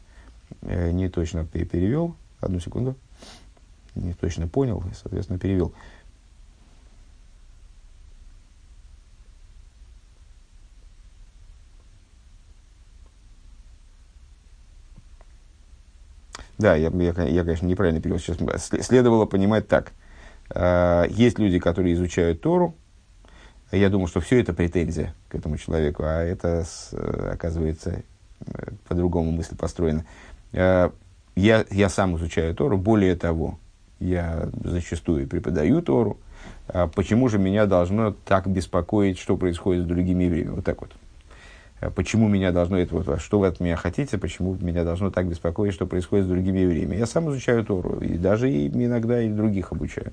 [0.63, 2.15] э, не точно перевел.
[2.41, 2.95] Одну секунду.
[3.95, 5.73] Не точно понял, соответственно, перевел.
[16.59, 18.19] Да, я, я, я, конечно, неправильно перевел.
[18.19, 19.93] Сейчас следовало понимать так.
[20.51, 22.75] Э, есть люди, которые изучают Тору,
[23.71, 26.65] я думал, что все это претензия к этому человеку, а это,
[27.31, 28.03] оказывается,
[28.47, 30.05] э, по-другому мысль построена.
[30.53, 30.91] Э,
[31.37, 33.59] я, я сам изучаю Тору, более того,
[34.01, 36.19] я зачастую преподаю Тору.
[36.67, 40.51] А почему же меня должно так беспокоить, что происходит с другими евреями?
[40.51, 40.93] Вот так вот.
[41.81, 45.27] А почему меня должно это вот, что вы от меня хотите, почему меня должно так
[45.27, 46.97] беспокоить, что происходит с другими евреями?
[46.97, 50.13] Я сам изучаю Тору, и даже и, иногда и других обучаю.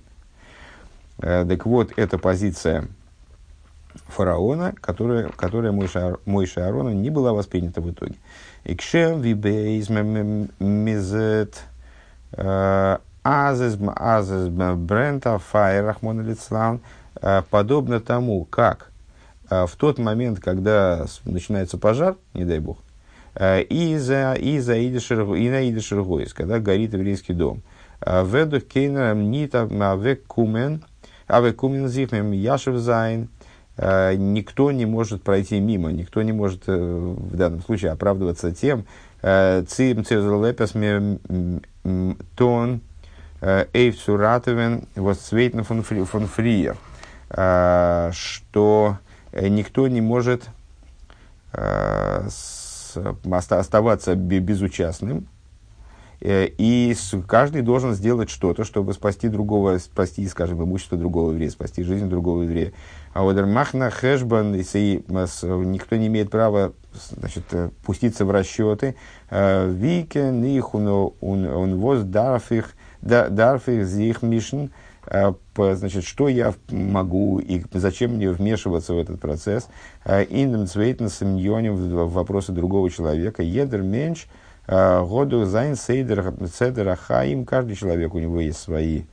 [1.19, 2.87] Э, так вот, эта позиция
[4.07, 8.15] фараона, которая, которая Мойша, Мойша не была воспринята в итоге.
[8.63, 9.89] Икшем вибейз
[10.59, 11.63] мизет
[12.33, 16.81] э, азез азез брента файр рахмон лицлан
[17.21, 18.94] э, подобно тому, как э,
[19.49, 22.79] в тот момент, когда начинается пожар, не дай бог,
[23.35, 27.61] за и за и на Идишергойс, когда горит еврейский дом.
[28.05, 30.83] Ведух кейнер нита авек кумен,
[31.27, 33.29] авек кумен зихмем яшев зайн,
[33.77, 38.85] Э, никто не может пройти мимо, никто не может э, в данном случае оправдываться тем,
[39.21, 40.71] э, цим цезлепес
[42.35, 42.81] тон
[43.41, 46.77] эйфсуратовен восцветно фон фриер,
[48.13, 48.97] что
[49.35, 50.49] никто не может
[52.93, 55.27] оставаться безучастным,
[56.21, 56.95] и
[57.27, 62.43] каждый должен сделать что-то, чтобы спасти другого, спасти, скажем, имущество другого еврея, спасти жизнь другого
[62.43, 62.71] еврея.
[63.13, 66.73] А вот Махна Хэшбан, никто не имеет права
[67.11, 68.95] значит, э, пуститься в расчеты,
[69.29, 74.69] э, ווי קען איך און וואָס דאַרף איך דאַרף איך זיך מישן, э,
[75.55, 79.67] значит, что я могу и зачем мне вмешиваться в этот процесс.
[80.05, 83.43] אין דעם צווייטן в вопросы другого человека.
[83.43, 84.27] יעדער מענטש
[84.67, 87.45] האָט דאָך זײַן סדר חיים.
[87.45, 89.03] Каждый человек, у него есть свои,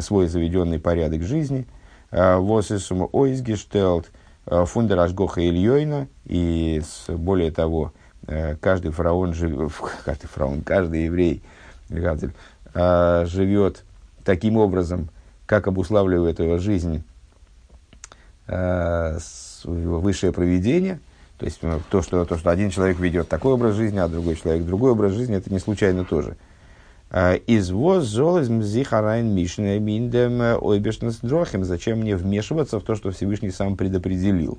[0.00, 1.66] свой заведенный порядок жизни.
[2.10, 4.10] וואָס איז אים אויסגעשטעלט
[4.46, 6.08] פֿון דער השגחה עליונה.
[6.24, 7.92] И более того,
[8.60, 9.34] каждый фараон
[10.04, 11.42] каждый фараон, каждый еврей
[12.74, 13.84] живет
[14.24, 15.10] таким образом,
[15.48, 17.02] как обуславливает его жизнь
[19.64, 21.00] высшее проведение–
[21.38, 24.34] то есть ну, то что, то, что один человек ведет такой образ жизни, а другой
[24.34, 26.36] человек другой образ жизни, это не случайно тоже.
[27.10, 31.64] А, из воз золез мзихарайн мишне миндем ойбешнес дрохим.
[31.64, 34.58] Зачем мне вмешиваться в то, что Всевышний сам предопределил?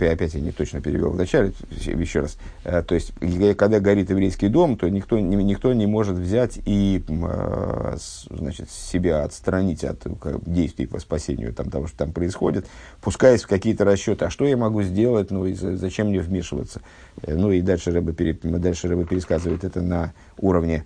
[0.00, 2.38] Опять, опять я не точно перевел вначале, еще раз.
[2.64, 3.12] Э, то есть,
[3.56, 7.96] когда горит еврейский дом, то никто, никто не может взять и э,
[8.30, 10.06] значит, себя отстранить от
[10.46, 12.66] действий по спасению там, того, что там происходит,
[13.00, 16.80] пускаясь в какие-то расчеты, а что я могу сделать, ну и зачем мне вмешиваться.
[17.22, 18.12] Э, ну и дальше Рэба,
[18.58, 20.84] дальше Рэба пересказывает это на уровне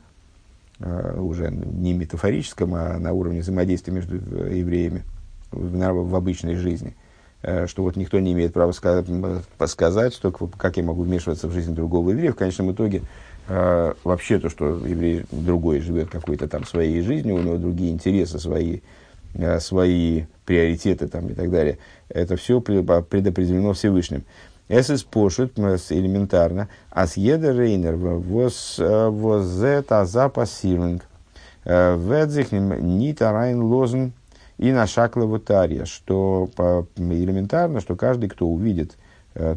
[0.80, 5.04] уже не метафорическом, а на уровне взаимодействия между евреями
[5.52, 7.03] в, обычной жизни– Э,
[7.66, 12.10] что вот никто не имеет права сказать, что, как я могу вмешиваться в жизнь другого
[12.10, 12.32] еврея.
[12.32, 13.02] В конечном итоге,
[13.48, 18.38] э, вообще то, что еврей другой живет какой-то там своей жизнью, у него другие интересы,
[18.38, 18.80] свои,
[19.34, 21.78] э, свои приоритеты там, и так далее,
[22.08, 24.24] это все предопределено Всевышним.
[24.66, 31.02] Ist пошут, элементарно, jeder Reiner, was, was это за пассивинг,
[31.66, 34.14] wird sich nicht reinlosen,
[34.58, 36.48] и на шаклову тарья, что
[36.96, 38.96] элементарно, что каждый, кто увидит
[39.34, 39.56] э,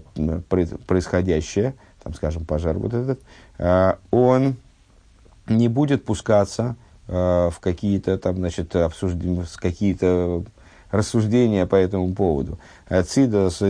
[0.87, 3.19] происходящее, там, скажем, пожар вот этот,
[3.57, 4.55] э, он
[5.47, 6.75] не будет пускаться
[7.07, 10.43] э, в какие-то там, значит, обсуждения, какие-то
[10.91, 12.59] рассуждения по этому поводу.
[12.89, 13.61] Цидос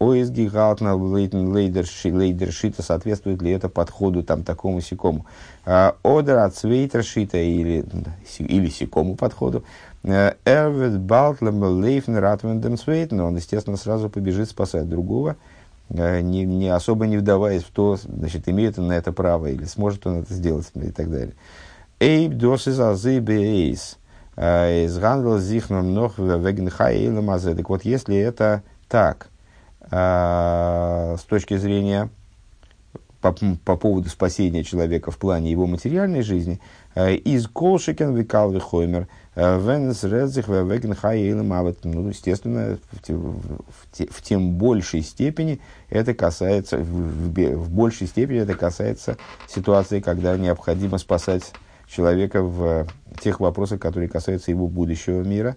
[0.00, 5.26] из ОСГ Галтна Лейдершита, соответствует ли это подходу там такому сикому.
[5.64, 7.84] Одер от Свейтершита или,
[8.38, 9.64] или сикому подходу.
[10.02, 15.36] Эрвит Балтлем Лейфн Ратвендем Свейтен, он, естественно, сразу побежит спасать другого,
[15.88, 19.64] э, не, не особо не вдаваясь в то, значит, имеет он на это право, или
[19.64, 21.32] сможет он это сделать, и так далее.
[22.00, 23.96] Эйб досис азы бейс.
[24.36, 27.26] Э, Изгандл зихном нох веген хаэйлем
[27.56, 29.33] Так вот, если это так, э,
[29.90, 32.08] с точки зрения
[33.20, 36.60] по, по поводу спасения человека в плане его материальной жизни,
[36.96, 41.48] из колшикен викалви хоймер– Венес Редзих Веген Хайейлем.
[41.84, 48.40] Ну, естественно, в, в, в тем большей степени это касается, в, в, в большей степени
[48.40, 49.16] это касается
[49.48, 51.52] ситуации, когда необходимо спасать
[51.88, 52.86] человека в
[53.20, 55.56] тех вопросах, которые касаются его будущего мира.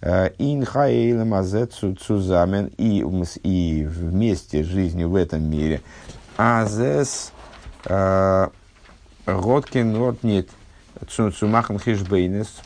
[0.00, 3.04] Ин Хайейлем Азет Цузамен и,
[3.42, 5.80] и вместе жизни в этом мире.
[6.36, 7.32] Азес
[9.26, 10.50] Роткин Ротнит
[11.06, 12.60] Цумахан Хишбейнес,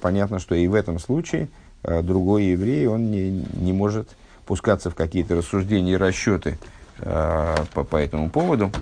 [0.00, 1.48] понятно, что и в этом случае
[1.84, 4.08] э, другой еврей, он не, не может
[4.46, 6.58] пускаться в какие-то рассуждения и расчеты
[6.98, 8.72] э, по, по этому поводу.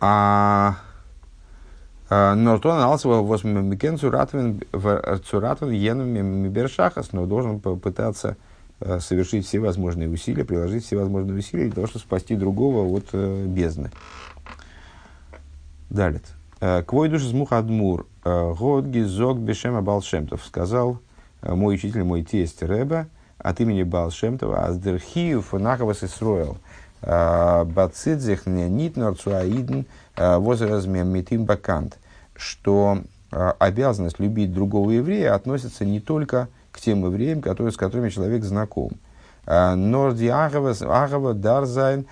[0.00, 0.76] А
[2.34, 8.36] Нортон Алсова Восмикен Цуратвин Йеном Мибершахас, но должен попытаться
[8.80, 13.14] э, совершить все возможные усилия, приложить все возможные усилия для того, чтобы спасти другого от
[13.14, 13.90] бездны.
[15.90, 16.24] Далит.
[16.60, 18.06] Э, Квой душ Мухадмур.
[18.24, 20.42] Э, Год гизок бешема Балшемтов.
[20.44, 20.98] Сказал
[21.42, 23.06] э, мой учитель, мой тесть Рэба
[23.38, 24.64] от имени Балшемтова.
[24.64, 26.56] Аздерхию фанахавас Исроэл.
[27.02, 29.82] Бацидзех нит норцуаидн
[30.16, 31.98] возразмем митим бакант.
[32.34, 32.98] Что
[33.30, 38.92] обязанность любить другого еврея относится не только к тем евреям, которые, с которыми человек знаком.
[39.46, 42.06] Норди агава дарзайн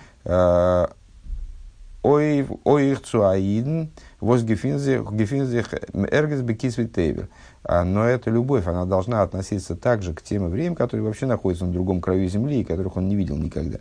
[2.03, 7.29] ой их цуаиден, возгефинзих эргес бекисвитейвер.
[7.65, 12.01] Но эта любовь, она должна относиться также к тем евреям, которые вообще находятся на другом
[12.01, 13.79] краю земли, и которых он не видел никогда.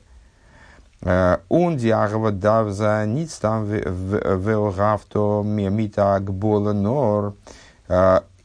[1.05, 7.35] Он диагова давза ниц там велгавто мита гбола нор.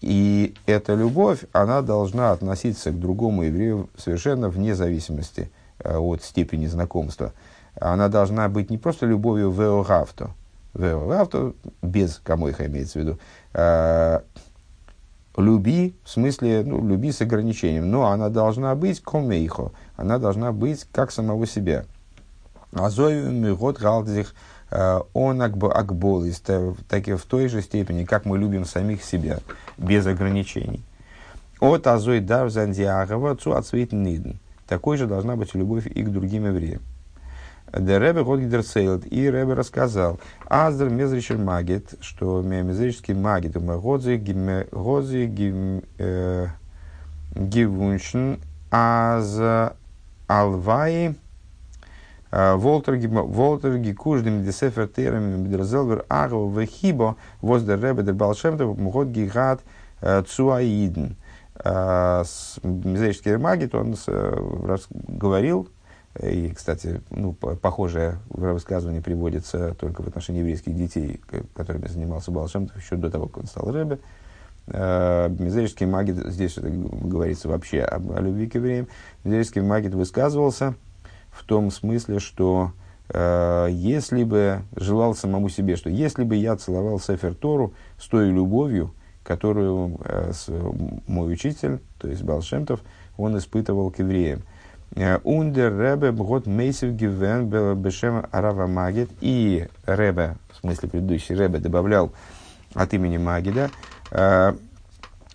[0.01, 5.51] И эта любовь, она должна относиться к другому еврею совершенно вне зависимости
[5.83, 7.33] от степени знакомства
[7.79, 10.31] она должна быть не просто любовью веогавто,
[10.73, 13.19] веогавто, без камойха имеется в виду,
[13.53, 14.19] э,
[15.37, 20.85] люби, в смысле, ну, люби с ограничением, но она должна быть комейхо, она должна быть
[20.91, 21.85] как самого себя.
[22.79, 24.33] אַזוי ווי מען האָט האָלט זיך
[25.13, 26.25] אָן הגבלה,
[26.89, 29.39] так и в той же степени, как мы любим самих себя,
[29.77, 30.83] без ограничений.
[31.59, 33.53] אָט אַזוי דאַרף זײַן די אהבה צו
[33.91, 34.33] אַן אידן.
[34.67, 36.81] Такой же должна быть любовь и к другим евреям.
[37.73, 43.87] דער רבי האָט דערציילט, и Ребе рассказал, אַז דער מעזריטשער מגיד, что Мезрический Магит, האָט
[43.87, 44.17] זיך
[47.35, 48.35] געוווּנטשן,
[48.71, 49.39] Аз
[50.27, 51.15] Алваи,
[52.37, 59.61] Волтер Гикуждем Десефер Терем Бедерзелвер Агва Вехибо, Воз Дер Ребе Дер Балшемтов, Год Гигат
[60.01, 61.15] Цуаиден.
[61.65, 63.95] Мезрический Магит, он
[65.07, 65.67] говорил,
[66.21, 71.19] и, кстати, ну, похожее высказывание приводится только в отношении еврейских детей,
[71.55, 73.97] которыми занимался Балшемтов еще до того, как он стал Рэбе.
[74.67, 78.87] Э, Мизерический магит, здесь это говорится вообще об, о любви к евреям,
[79.23, 80.75] Мизерический магит высказывался
[81.37, 82.71] в том смысле, что
[83.09, 88.29] э, если бы желал самому себе, что если бы я целовал Сефер Тору с той
[88.29, 90.49] любовью, которую э, с,
[91.07, 92.81] мой учитель, то есть Балшемтов,
[93.17, 94.41] он испытывал к евреям–
[94.95, 99.09] Ундер Ребе Бгот Мейсев Гивен Бешем Арава Магид.
[99.21, 102.11] И Ребе, в смысле предыдущий Ребе, добавлял
[102.73, 103.69] от имени Магида.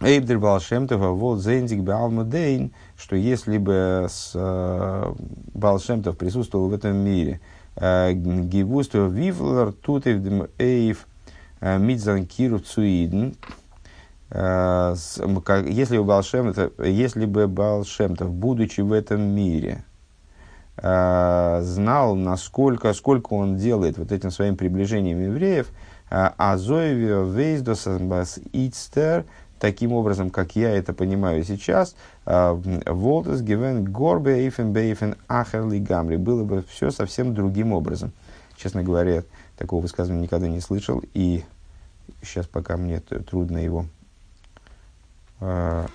[0.00, 2.72] Эйбдер Балшемтова, вот Зендик Балмудейн,
[3.02, 4.32] что если бы с
[5.54, 7.40] Балшемтов присутствовал в этом мире,
[7.76, 11.06] Гивусту Вивлар Тутев Эйв
[11.60, 13.34] Мидзан Киру Цуиден,
[14.34, 14.94] Э,
[15.66, 19.84] если бы Балшемтов, если бы Балшемтов, будучи в этом мире,
[20.78, 25.68] э, знал, насколько, сколько он делает вот этим своим приближением евреев,
[26.10, 27.86] э, а Зоевио Вейздос
[28.52, 29.26] Ицтер,
[29.62, 31.94] таким образом, как я это понимаю сейчас,
[32.26, 38.10] Волтес Гивен Горбе Эйфен Бейфен Ахерли Гамри, было бы все совсем другим образом.
[38.56, 39.22] Честно говоря,
[39.56, 41.44] такого высказывания никогда не слышал, и
[42.24, 43.86] сейчас пока мне трудно его
[45.38, 45.86] э,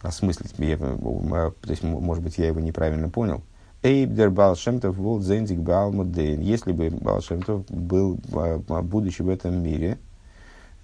[0.00, 3.42] осмыслить, я, то есть, может быть, я его неправильно понял.
[3.82, 6.40] Эйбдер Балшемтов вол зензик Балмудейн.
[6.40, 9.98] Если бы Балшемтов был, будучи в этом мире,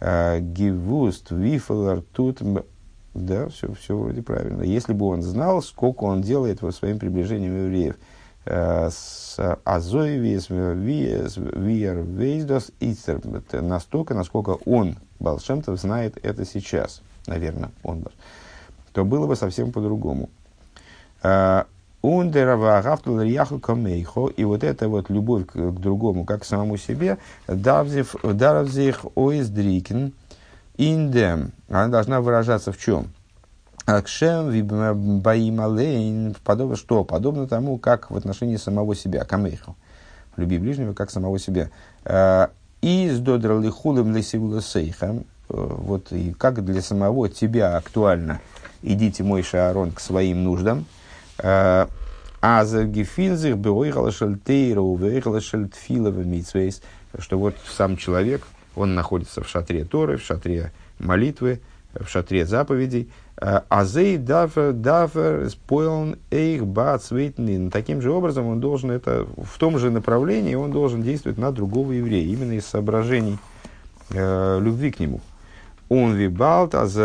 [0.04, 2.42] Гивуст, Вифалар, тут,
[3.14, 4.62] да, все, все вроде правильно.
[4.62, 7.96] Если бы он знал, сколько он делает во своим приближением евреев,
[8.44, 13.20] с Азоевис, Виер, Вейздос, Ицер,
[13.52, 18.04] настолько, насколько он, Балшемтов знает это сейчас, наверное, он,
[18.92, 20.28] то было бы совсем по-другому.
[24.36, 30.12] И вот эта вот любовь к, к другому, как к самому себе, дарвзих ойздрикин
[30.76, 33.12] индем, она должна выражаться в чем?
[33.86, 34.50] Акшем
[35.20, 37.04] баималейн, подобно что?
[37.04, 39.74] Подобно тому, как в отношении самого себя, камейхо.
[40.36, 41.70] Люби ближнего, как самого себя.
[42.04, 42.50] А,
[42.80, 48.40] из додрали хулем сейхам, э, вот и как для самого тебя актуально,
[48.82, 50.86] идите мой шаарон к своим нуждам,
[51.38, 51.86] э,
[52.40, 56.82] а за гефинзих беойхала шальтейра, увейхала шальтфилова митсвейс,
[57.18, 58.42] что вот сам человек,
[58.74, 61.60] он находится в шатре Торы, в шатре молитвы,
[61.94, 63.10] в шатре заповедей,
[63.68, 67.70] Азей дафер дафер спойлн эйх бацвейтнин.
[67.70, 71.92] Таким же образом он должен это в том же направлении он должен действовать на другого
[71.92, 73.38] еврея именно из соображений
[74.10, 75.20] э, любви к нему.
[75.88, 76.96] Он вибалт аз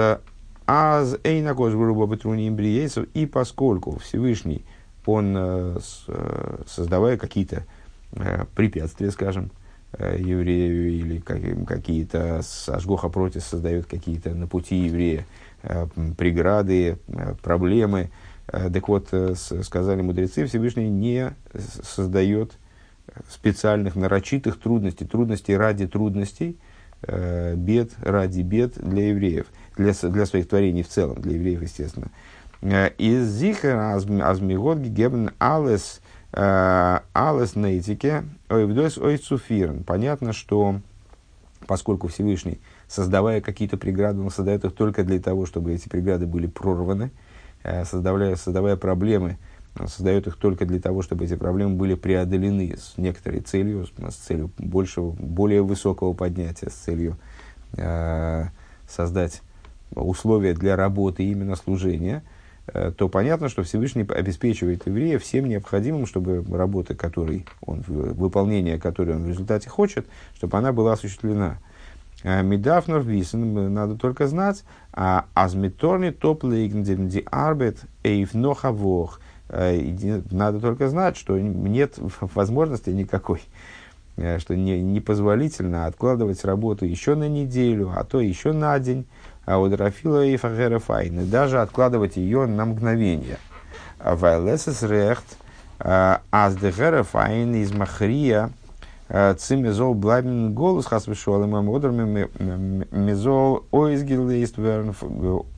[0.68, 4.66] аз эйнакош грубо бетруни имбриейсов и поскольку Всевышний
[5.08, 7.64] он э, э, создавая какие-то
[8.12, 9.52] э, препятствия, скажем,
[9.98, 15.26] еврею или как, какие-то Ашгоха против создает какие-то на пути еврея
[16.18, 16.98] преграды,
[17.42, 18.12] проблемы.
[18.48, 21.34] Так вот, сказали мудрецы, Всевышний не
[21.84, 22.52] создает
[23.30, 26.58] специальных нарочитых трудностей, трудностей ради трудностей,
[27.02, 32.10] бед ради бед для евреев, для, для своих творений в целом, для евреев, естественно.
[32.62, 36.02] Из зихер азмигот гебн алес
[36.34, 39.84] алес нейтике ойвдос ойцуфирн.
[39.84, 40.82] Понятно, что
[41.68, 46.48] поскольку Всевышний создавая какие-то преграды, он создает их только для того, чтобы эти преграды были
[46.48, 47.12] прорваны,
[47.64, 49.38] э, создавая, создавая проблемы,
[49.86, 54.50] создает их только для того, чтобы эти проблемы были преодолены с некоторой целью, с целью
[54.58, 57.18] большего, более высокого поднятия, с целью
[57.74, 58.46] э,
[58.90, 59.42] создать
[59.94, 62.24] условия для работы именно служения,
[62.68, 69.16] э, то понятно, что Всевышний обеспечивает еврея всем необходимым, чтобы работа, которой он, выполнение которой
[69.16, 71.60] он в результате хочет, чтобы она была осуществлена.
[72.24, 79.20] Э, Медафнор висен, надо только знать, а азмиторни топ ди арбет эйв нохавох,
[79.50, 83.42] Надо только знать, что нет возможности никакой,
[84.16, 89.06] что не, непозволительно откладывать работу еще на неделю, а то еще на день,
[89.46, 93.38] а у Драфила и Фагерафайны, даже откладывать ее на мгновение.
[94.00, 95.38] Вайлесес рехт,
[95.80, 98.52] аздегерафайн из Махрия,
[99.10, 102.28] цимезол блабин голос хасвешол и мамодерми
[102.92, 104.56] мезол ойзгилейст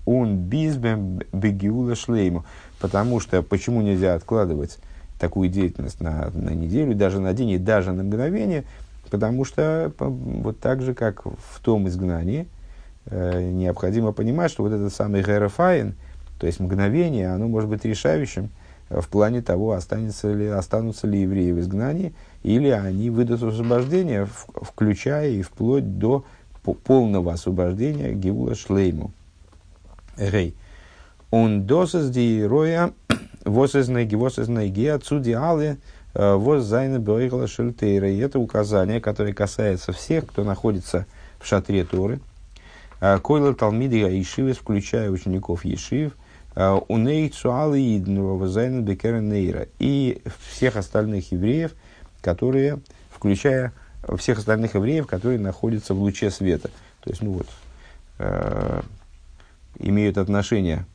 [0.05, 2.45] он бизбем бегиула шлейму.
[2.79, 4.77] Потому что, почему нельзя откладывать
[5.19, 8.63] такую деятельность на, на неделю, даже на день и даже на мгновение,
[9.09, 12.47] потому что вот так же, как в том изгнании,
[13.07, 15.95] э, необходимо понимать, что вот этот самый герафайн,
[16.39, 18.49] то есть мгновение, оно может быть решающим
[18.89, 24.27] в плане того, останется ли, останутся ли евреи в изгнании, или они выйдут освобождение,
[24.61, 26.25] включая и вплоть до
[26.83, 29.11] полного освобождения גאולה שלימה.
[30.17, 30.55] Рей.
[31.31, 32.91] Он досыз ди роя
[33.45, 35.77] восызнаги восызнаги отсюди אַלע
[36.13, 38.09] э, וואָס זײַנען באהלה של תורה.
[38.09, 41.05] И это указание, которое касается всех, кто находится
[41.39, 42.19] в шатре Торы.
[42.99, 46.13] Э, כולל תלמידי ישיבות, включая учеников Ешив,
[46.55, 49.67] э, און אויך צו אַלע אידן וואָס זײַנען בקרן אורה.
[49.77, 51.75] И всех остальных евреев,
[52.21, 52.79] которые,
[53.11, 53.73] включая
[54.17, 56.69] всех остальных евреев, которые находятся в луче света.
[57.01, 57.47] То есть, ну вот,
[58.19, 58.81] э,
[59.77, 60.85] имеют отношение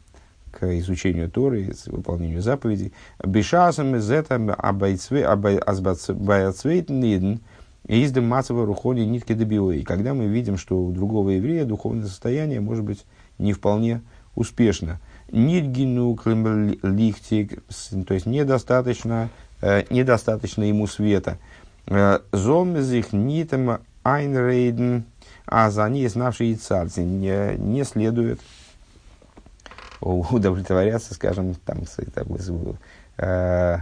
[0.51, 2.93] к изучению Торы, выполнению заповедей.
[3.23, 7.41] Бешасам из этого абайцвейтниден
[7.87, 9.83] издем массового рухони нитки добиои.
[9.83, 13.05] Когда мы видим, что у другого еврея духовное состояние может быть
[13.39, 14.03] не вполне
[14.35, 15.01] успешно.
[15.31, 16.19] Нидгину
[16.83, 17.63] лихтик,
[18.07, 19.31] то есть недостаточно,
[19.91, 21.39] недостаточно ему света.
[21.87, 25.05] Э, Зомезих нитам айнрейден,
[25.47, 28.41] а за ней знавшие царцы не, не следует
[30.01, 31.85] удовлетворяться, скажем, там,
[32.15, 32.27] там,
[33.17, 33.79] э,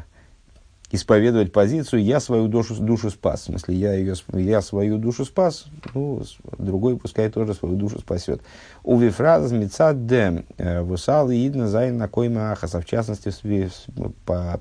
[0.92, 3.40] исповедовать позицию «я свою душу, душу спас».
[3.40, 6.22] В смысле, я, ее, я свою душу спас, ну,
[6.58, 8.42] другой пускай тоже свою душу спасет.
[8.84, 14.60] ובפרט מצד דעם э, וואָס אַלע אידן זײַנען אַ קומה אחת, в частности, в, по,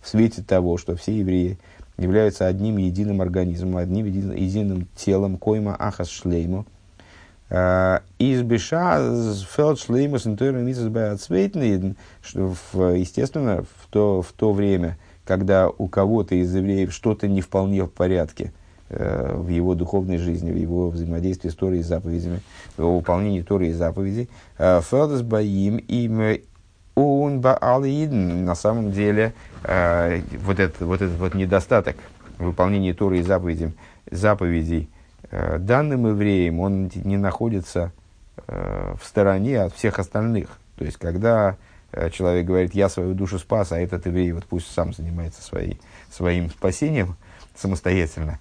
[0.00, 1.58] в свете того, что все евреи
[1.96, 6.76] являются одним единым организмом, одним единым, единым телом קומה אחת שלימה –
[8.18, 8.98] איז בשעת
[9.54, 14.96] עס פֿעלט שלימות что, в, естественно, в то, в то время,
[15.36, 18.52] когда у кого-то из евреев что-то не вполне в порядке
[18.88, 22.40] э, в его духовной жизни, в его взаимодействии с Торой и заповедями,
[22.76, 24.28] в его выполнении Торы и заповедей,
[24.58, 26.40] э, фелдес баим им
[26.94, 29.32] он баалиден, на самом деле,
[29.64, 31.96] э, вот, этот, вот этот вот недостаток
[32.38, 33.72] выполнения Торы и заповедей,
[34.10, 34.90] заповедей
[35.32, 37.90] Э, данным евреем он не находится
[38.46, 40.58] э, в стороне от всех остальных.
[40.76, 41.54] То есть, когда э,
[42.12, 45.80] человек говорит, я свою душу спас, а этот еврей вот пусть сам занимается своей,
[46.10, 47.16] своим спасением
[47.56, 48.38] самостоятельно,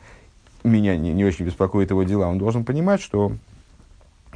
[0.63, 3.33] меня не, не очень беспокоит его дела, он должен понимать, что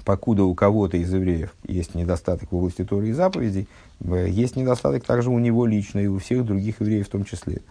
[0.04, 3.68] покуда у кого-то из евреев есть недостаток в области Торы и заповедей,
[4.02, 7.62] есть недостаток также у него лично и у всех других евреев в том числе.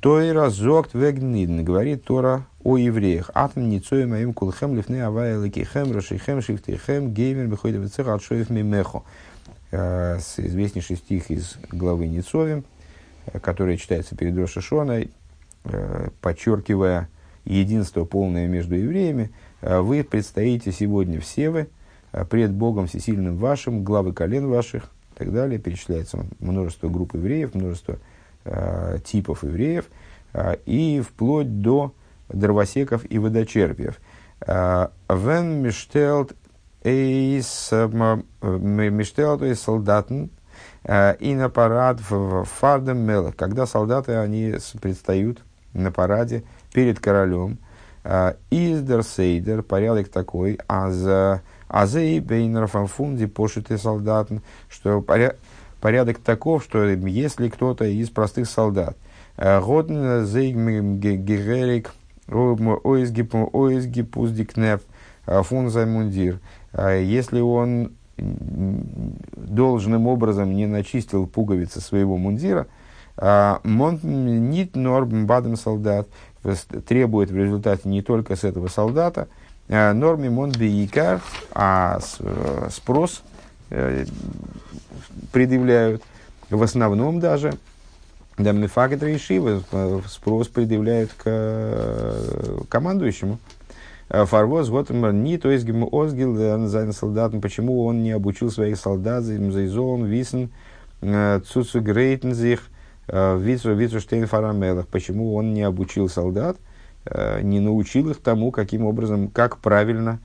[0.00, 3.30] Тойра зогт вегнидн, говорит Тора о евреях.
[3.34, 8.06] Атом ницоем моим кулхем лифны авая лакихем рашихем шифтихем геймер бихойда вецех
[8.50, 9.04] мимехо.
[9.76, 12.64] Э, известнейший стих из главы Ницовим,
[13.26, 15.10] э, который читается перед Рошашоной,
[15.64, 17.08] э, подчеркивая
[17.44, 21.66] единство полное между евреями, вы предстоите сегодня все вы
[22.30, 25.58] пред Богом Всесильным вашим, главы колен ваших и так далее.
[25.58, 27.98] Перечисляется множество групп евреев, множество
[28.44, 29.86] э, типов евреев,
[30.34, 31.92] э, и вплоть до
[32.28, 33.98] дровосеков и водочерпиев.
[34.46, 36.34] Вен миштелт
[36.84, 37.72] эйс
[38.42, 40.30] миштелт эйс солдатен
[40.84, 47.58] а, и на парад в фардем мелах, когда солдаты они предстают на параде перед королем.
[48.04, 55.02] А, Издер сейдер, порядок такой, а за Азей бейнер фанфунди пошиты солдатен, что
[55.80, 58.96] порядок таков, что если кто-то из простых солдат,
[59.36, 61.92] Годен зейг герерик
[62.28, 64.80] Оизги пуздикнев
[65.26, 66.38] фун займундир.
[66.76, 67.92] Если он
[69.36, 72.66] должным образом не начистил пуговицы своего мундира,
[73.16, 76.08] Монт нит норм бадам солдат
[76.86, 79.28] требует в результате не только с этого солдата,
[79.68, 81.20] норме монт бейкар,
[81.52, 82.00] а
[82.70, 83.22] спрос
[85.32, 86.02] предъявляют
[86.50, 87.54] в основном даже
[88.36, 89.62] да, Рейшива
[90.08, 93.38] спрос предъявляют к э, командующему.
[94.08, 100.04] Э, Фарвоз Готмар ни, то есть Озгил солдатам, почему он не обучил своих солдат, Зайзон,
[100.04, 100.50] Висен,
[101.00, 102.60] Цуцу Грейтензих,
[103.08, 104.86] Вицу Вицу Штейнфарамелах.
[104.88, 106.56] Почему он не обучил солдат,
[107.42, 110.20] не научил их тому, каким образом, как правильно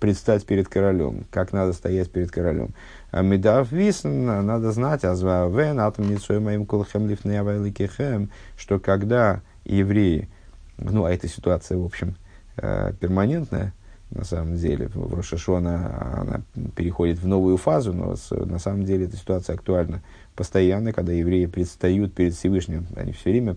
[0.00, 2.70] предстать перед королем, как надо стоять перед королем.
[3.12, 10.28] Медав висн, надо знать, азвавен, атом моим колхем лифнеявайликехем, что когда евреи,
[10.78, 12.14] ну, а эта ситуация, в общем,
[12.56, 13.72] перманентная,
[14.10, 14.88] на самом деле.
[14.88, 16.42] В Рошашона она
[16.76, 20.02] переходит в новую фазу, но с, на самом деле эта ситуация актуальна
[20.36, 22.86] постоянно, когда евреи предстают перед Всевышним.
[22.96, 23.56] Они все время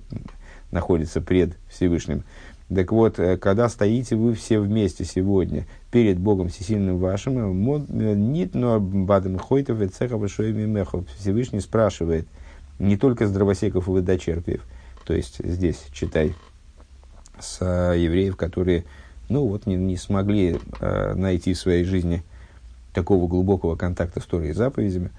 [0.72, 2.24] находятся пред Всевышним.
[2.74, 8.56] Так вот, э, когда стоите вы все вместе сегодня перед Богом Всесильным вашим, э, нит
[8.56, 10.18] но бадам хойтов и цеха.
[10.28, 12.28] Всевышний спрашивает
[12.78, 14.64] не только с дровосеков и водочерпиев,
[15.06, 16.36] то есть здесь читай,
[17.40, 18.86] с э, евреев, которые
[19.30, 22.24] ну вот не, не смогли э, найти в своей жизни
[22.94, 25.12] такого глубокого контакта с Торой и заповедями.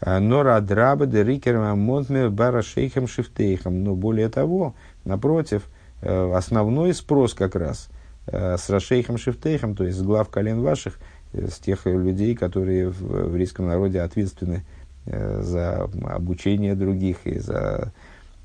[0.00, 3.84] А, но радраба де рикерма монтме бара шейхам шифтейхам.
[3.84, 5.62] Но более того, напротив,
[6.00, 7.88] э, основной спрос как раз
[8.26, 10.98] э, с Рашейхом Шифтейхом, то есть с глав колен ваших,
[11.32, 14.64] э, с тех людей, которые в, еврейском народе ответственны
[15.04, 17.90] э, за обучение других и за, э,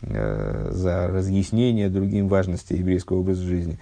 [0.07, 3.79] за разъяснение другим важности еврейского образа жизни.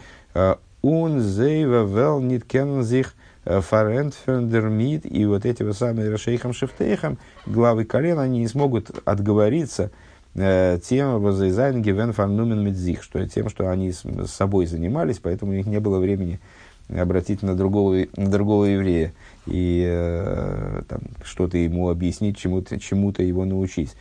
[0.81, 3.07] און זיי וועלן ניט קענען זיך
[3.45, 9.91] פֿאַרענטפֿערן דערמיט, и вот эти вот самые ראשיכם שבטיכם, главы колен, они не смогут отговориться
[10.35, 14.65] э, דעם וואָס זיי זײַנען געווען פֿאַרנומען מיט זיך, что тем, что они с, собой
[14.65, 16.39] занимались, поэтому у них не было времени
[16.89, 19.13] обратить на другого, на другого еврея
[19.45, 23.93] и э, там, что-то ему объяснить, чему-то, чему-то его научить.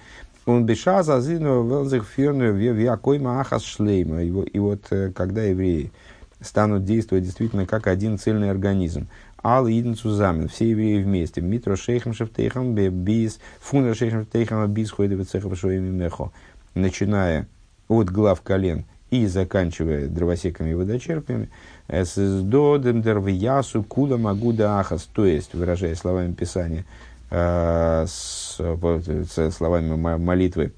[0.45, 4.22] Он беша зазину велзих фирну вякойма ахас шлейма.
[4.22, 5.93] И вот когда евреи
[6.40, 9.09] станут действовать действительно как один цельный организм.
[9.45, 11.40] Ал иден цузамен, все евреи вместе.
[11.40, 16.30] Митро шейхам шефтейхам бис, фундер шейхам шефтейхам бис ходит цехов мехо.
[16.74, 17.49] Начиная
[17.88, 21.51] от глав колен и заканчивая дровосеками и водочерпами,
[21.88, 26.84] с додем дервиясу куда магуда ахас, то есть, выражая словами Писания, э,
[27.33, 30.74] с, с словами молитвы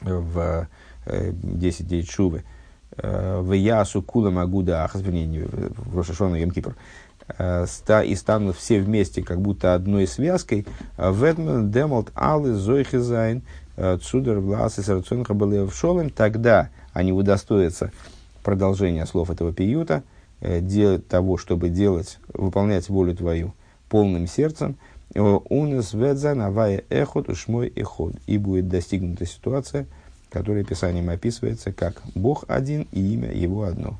[0.00, 0.66] в
[1.06, 2.42] 10 дней Шувы,
[2.96, 6.74] в Ясу Кула Магуда Ахас, вернее, в Рошашона Емкипр,
[7.38, 7.66] э,
[8.04, 10.66] и станут все вместе как будто одной связкой,
[10.98, 13.42] Ведман Демолт Алы Зойхизайн
[13.76, 17.92] э, Цудер Влас и Сарцунха были в Шолем, тогда они удостоятся
[18.42, 20.02] продолжения слов этого пиюта,
[20.40, 23.54] э, того, чтобы делать, выполнять волю твою
[23.88, 24.76] полным сердцем,
[25.14, 28.14] Унес ведзан авая эхот ушмой эхот.
[28.26, 29.86] И будет достигнута ситуация,
[30.30, 33.98] которое Писанием описывается как Бог один и имя Его одно.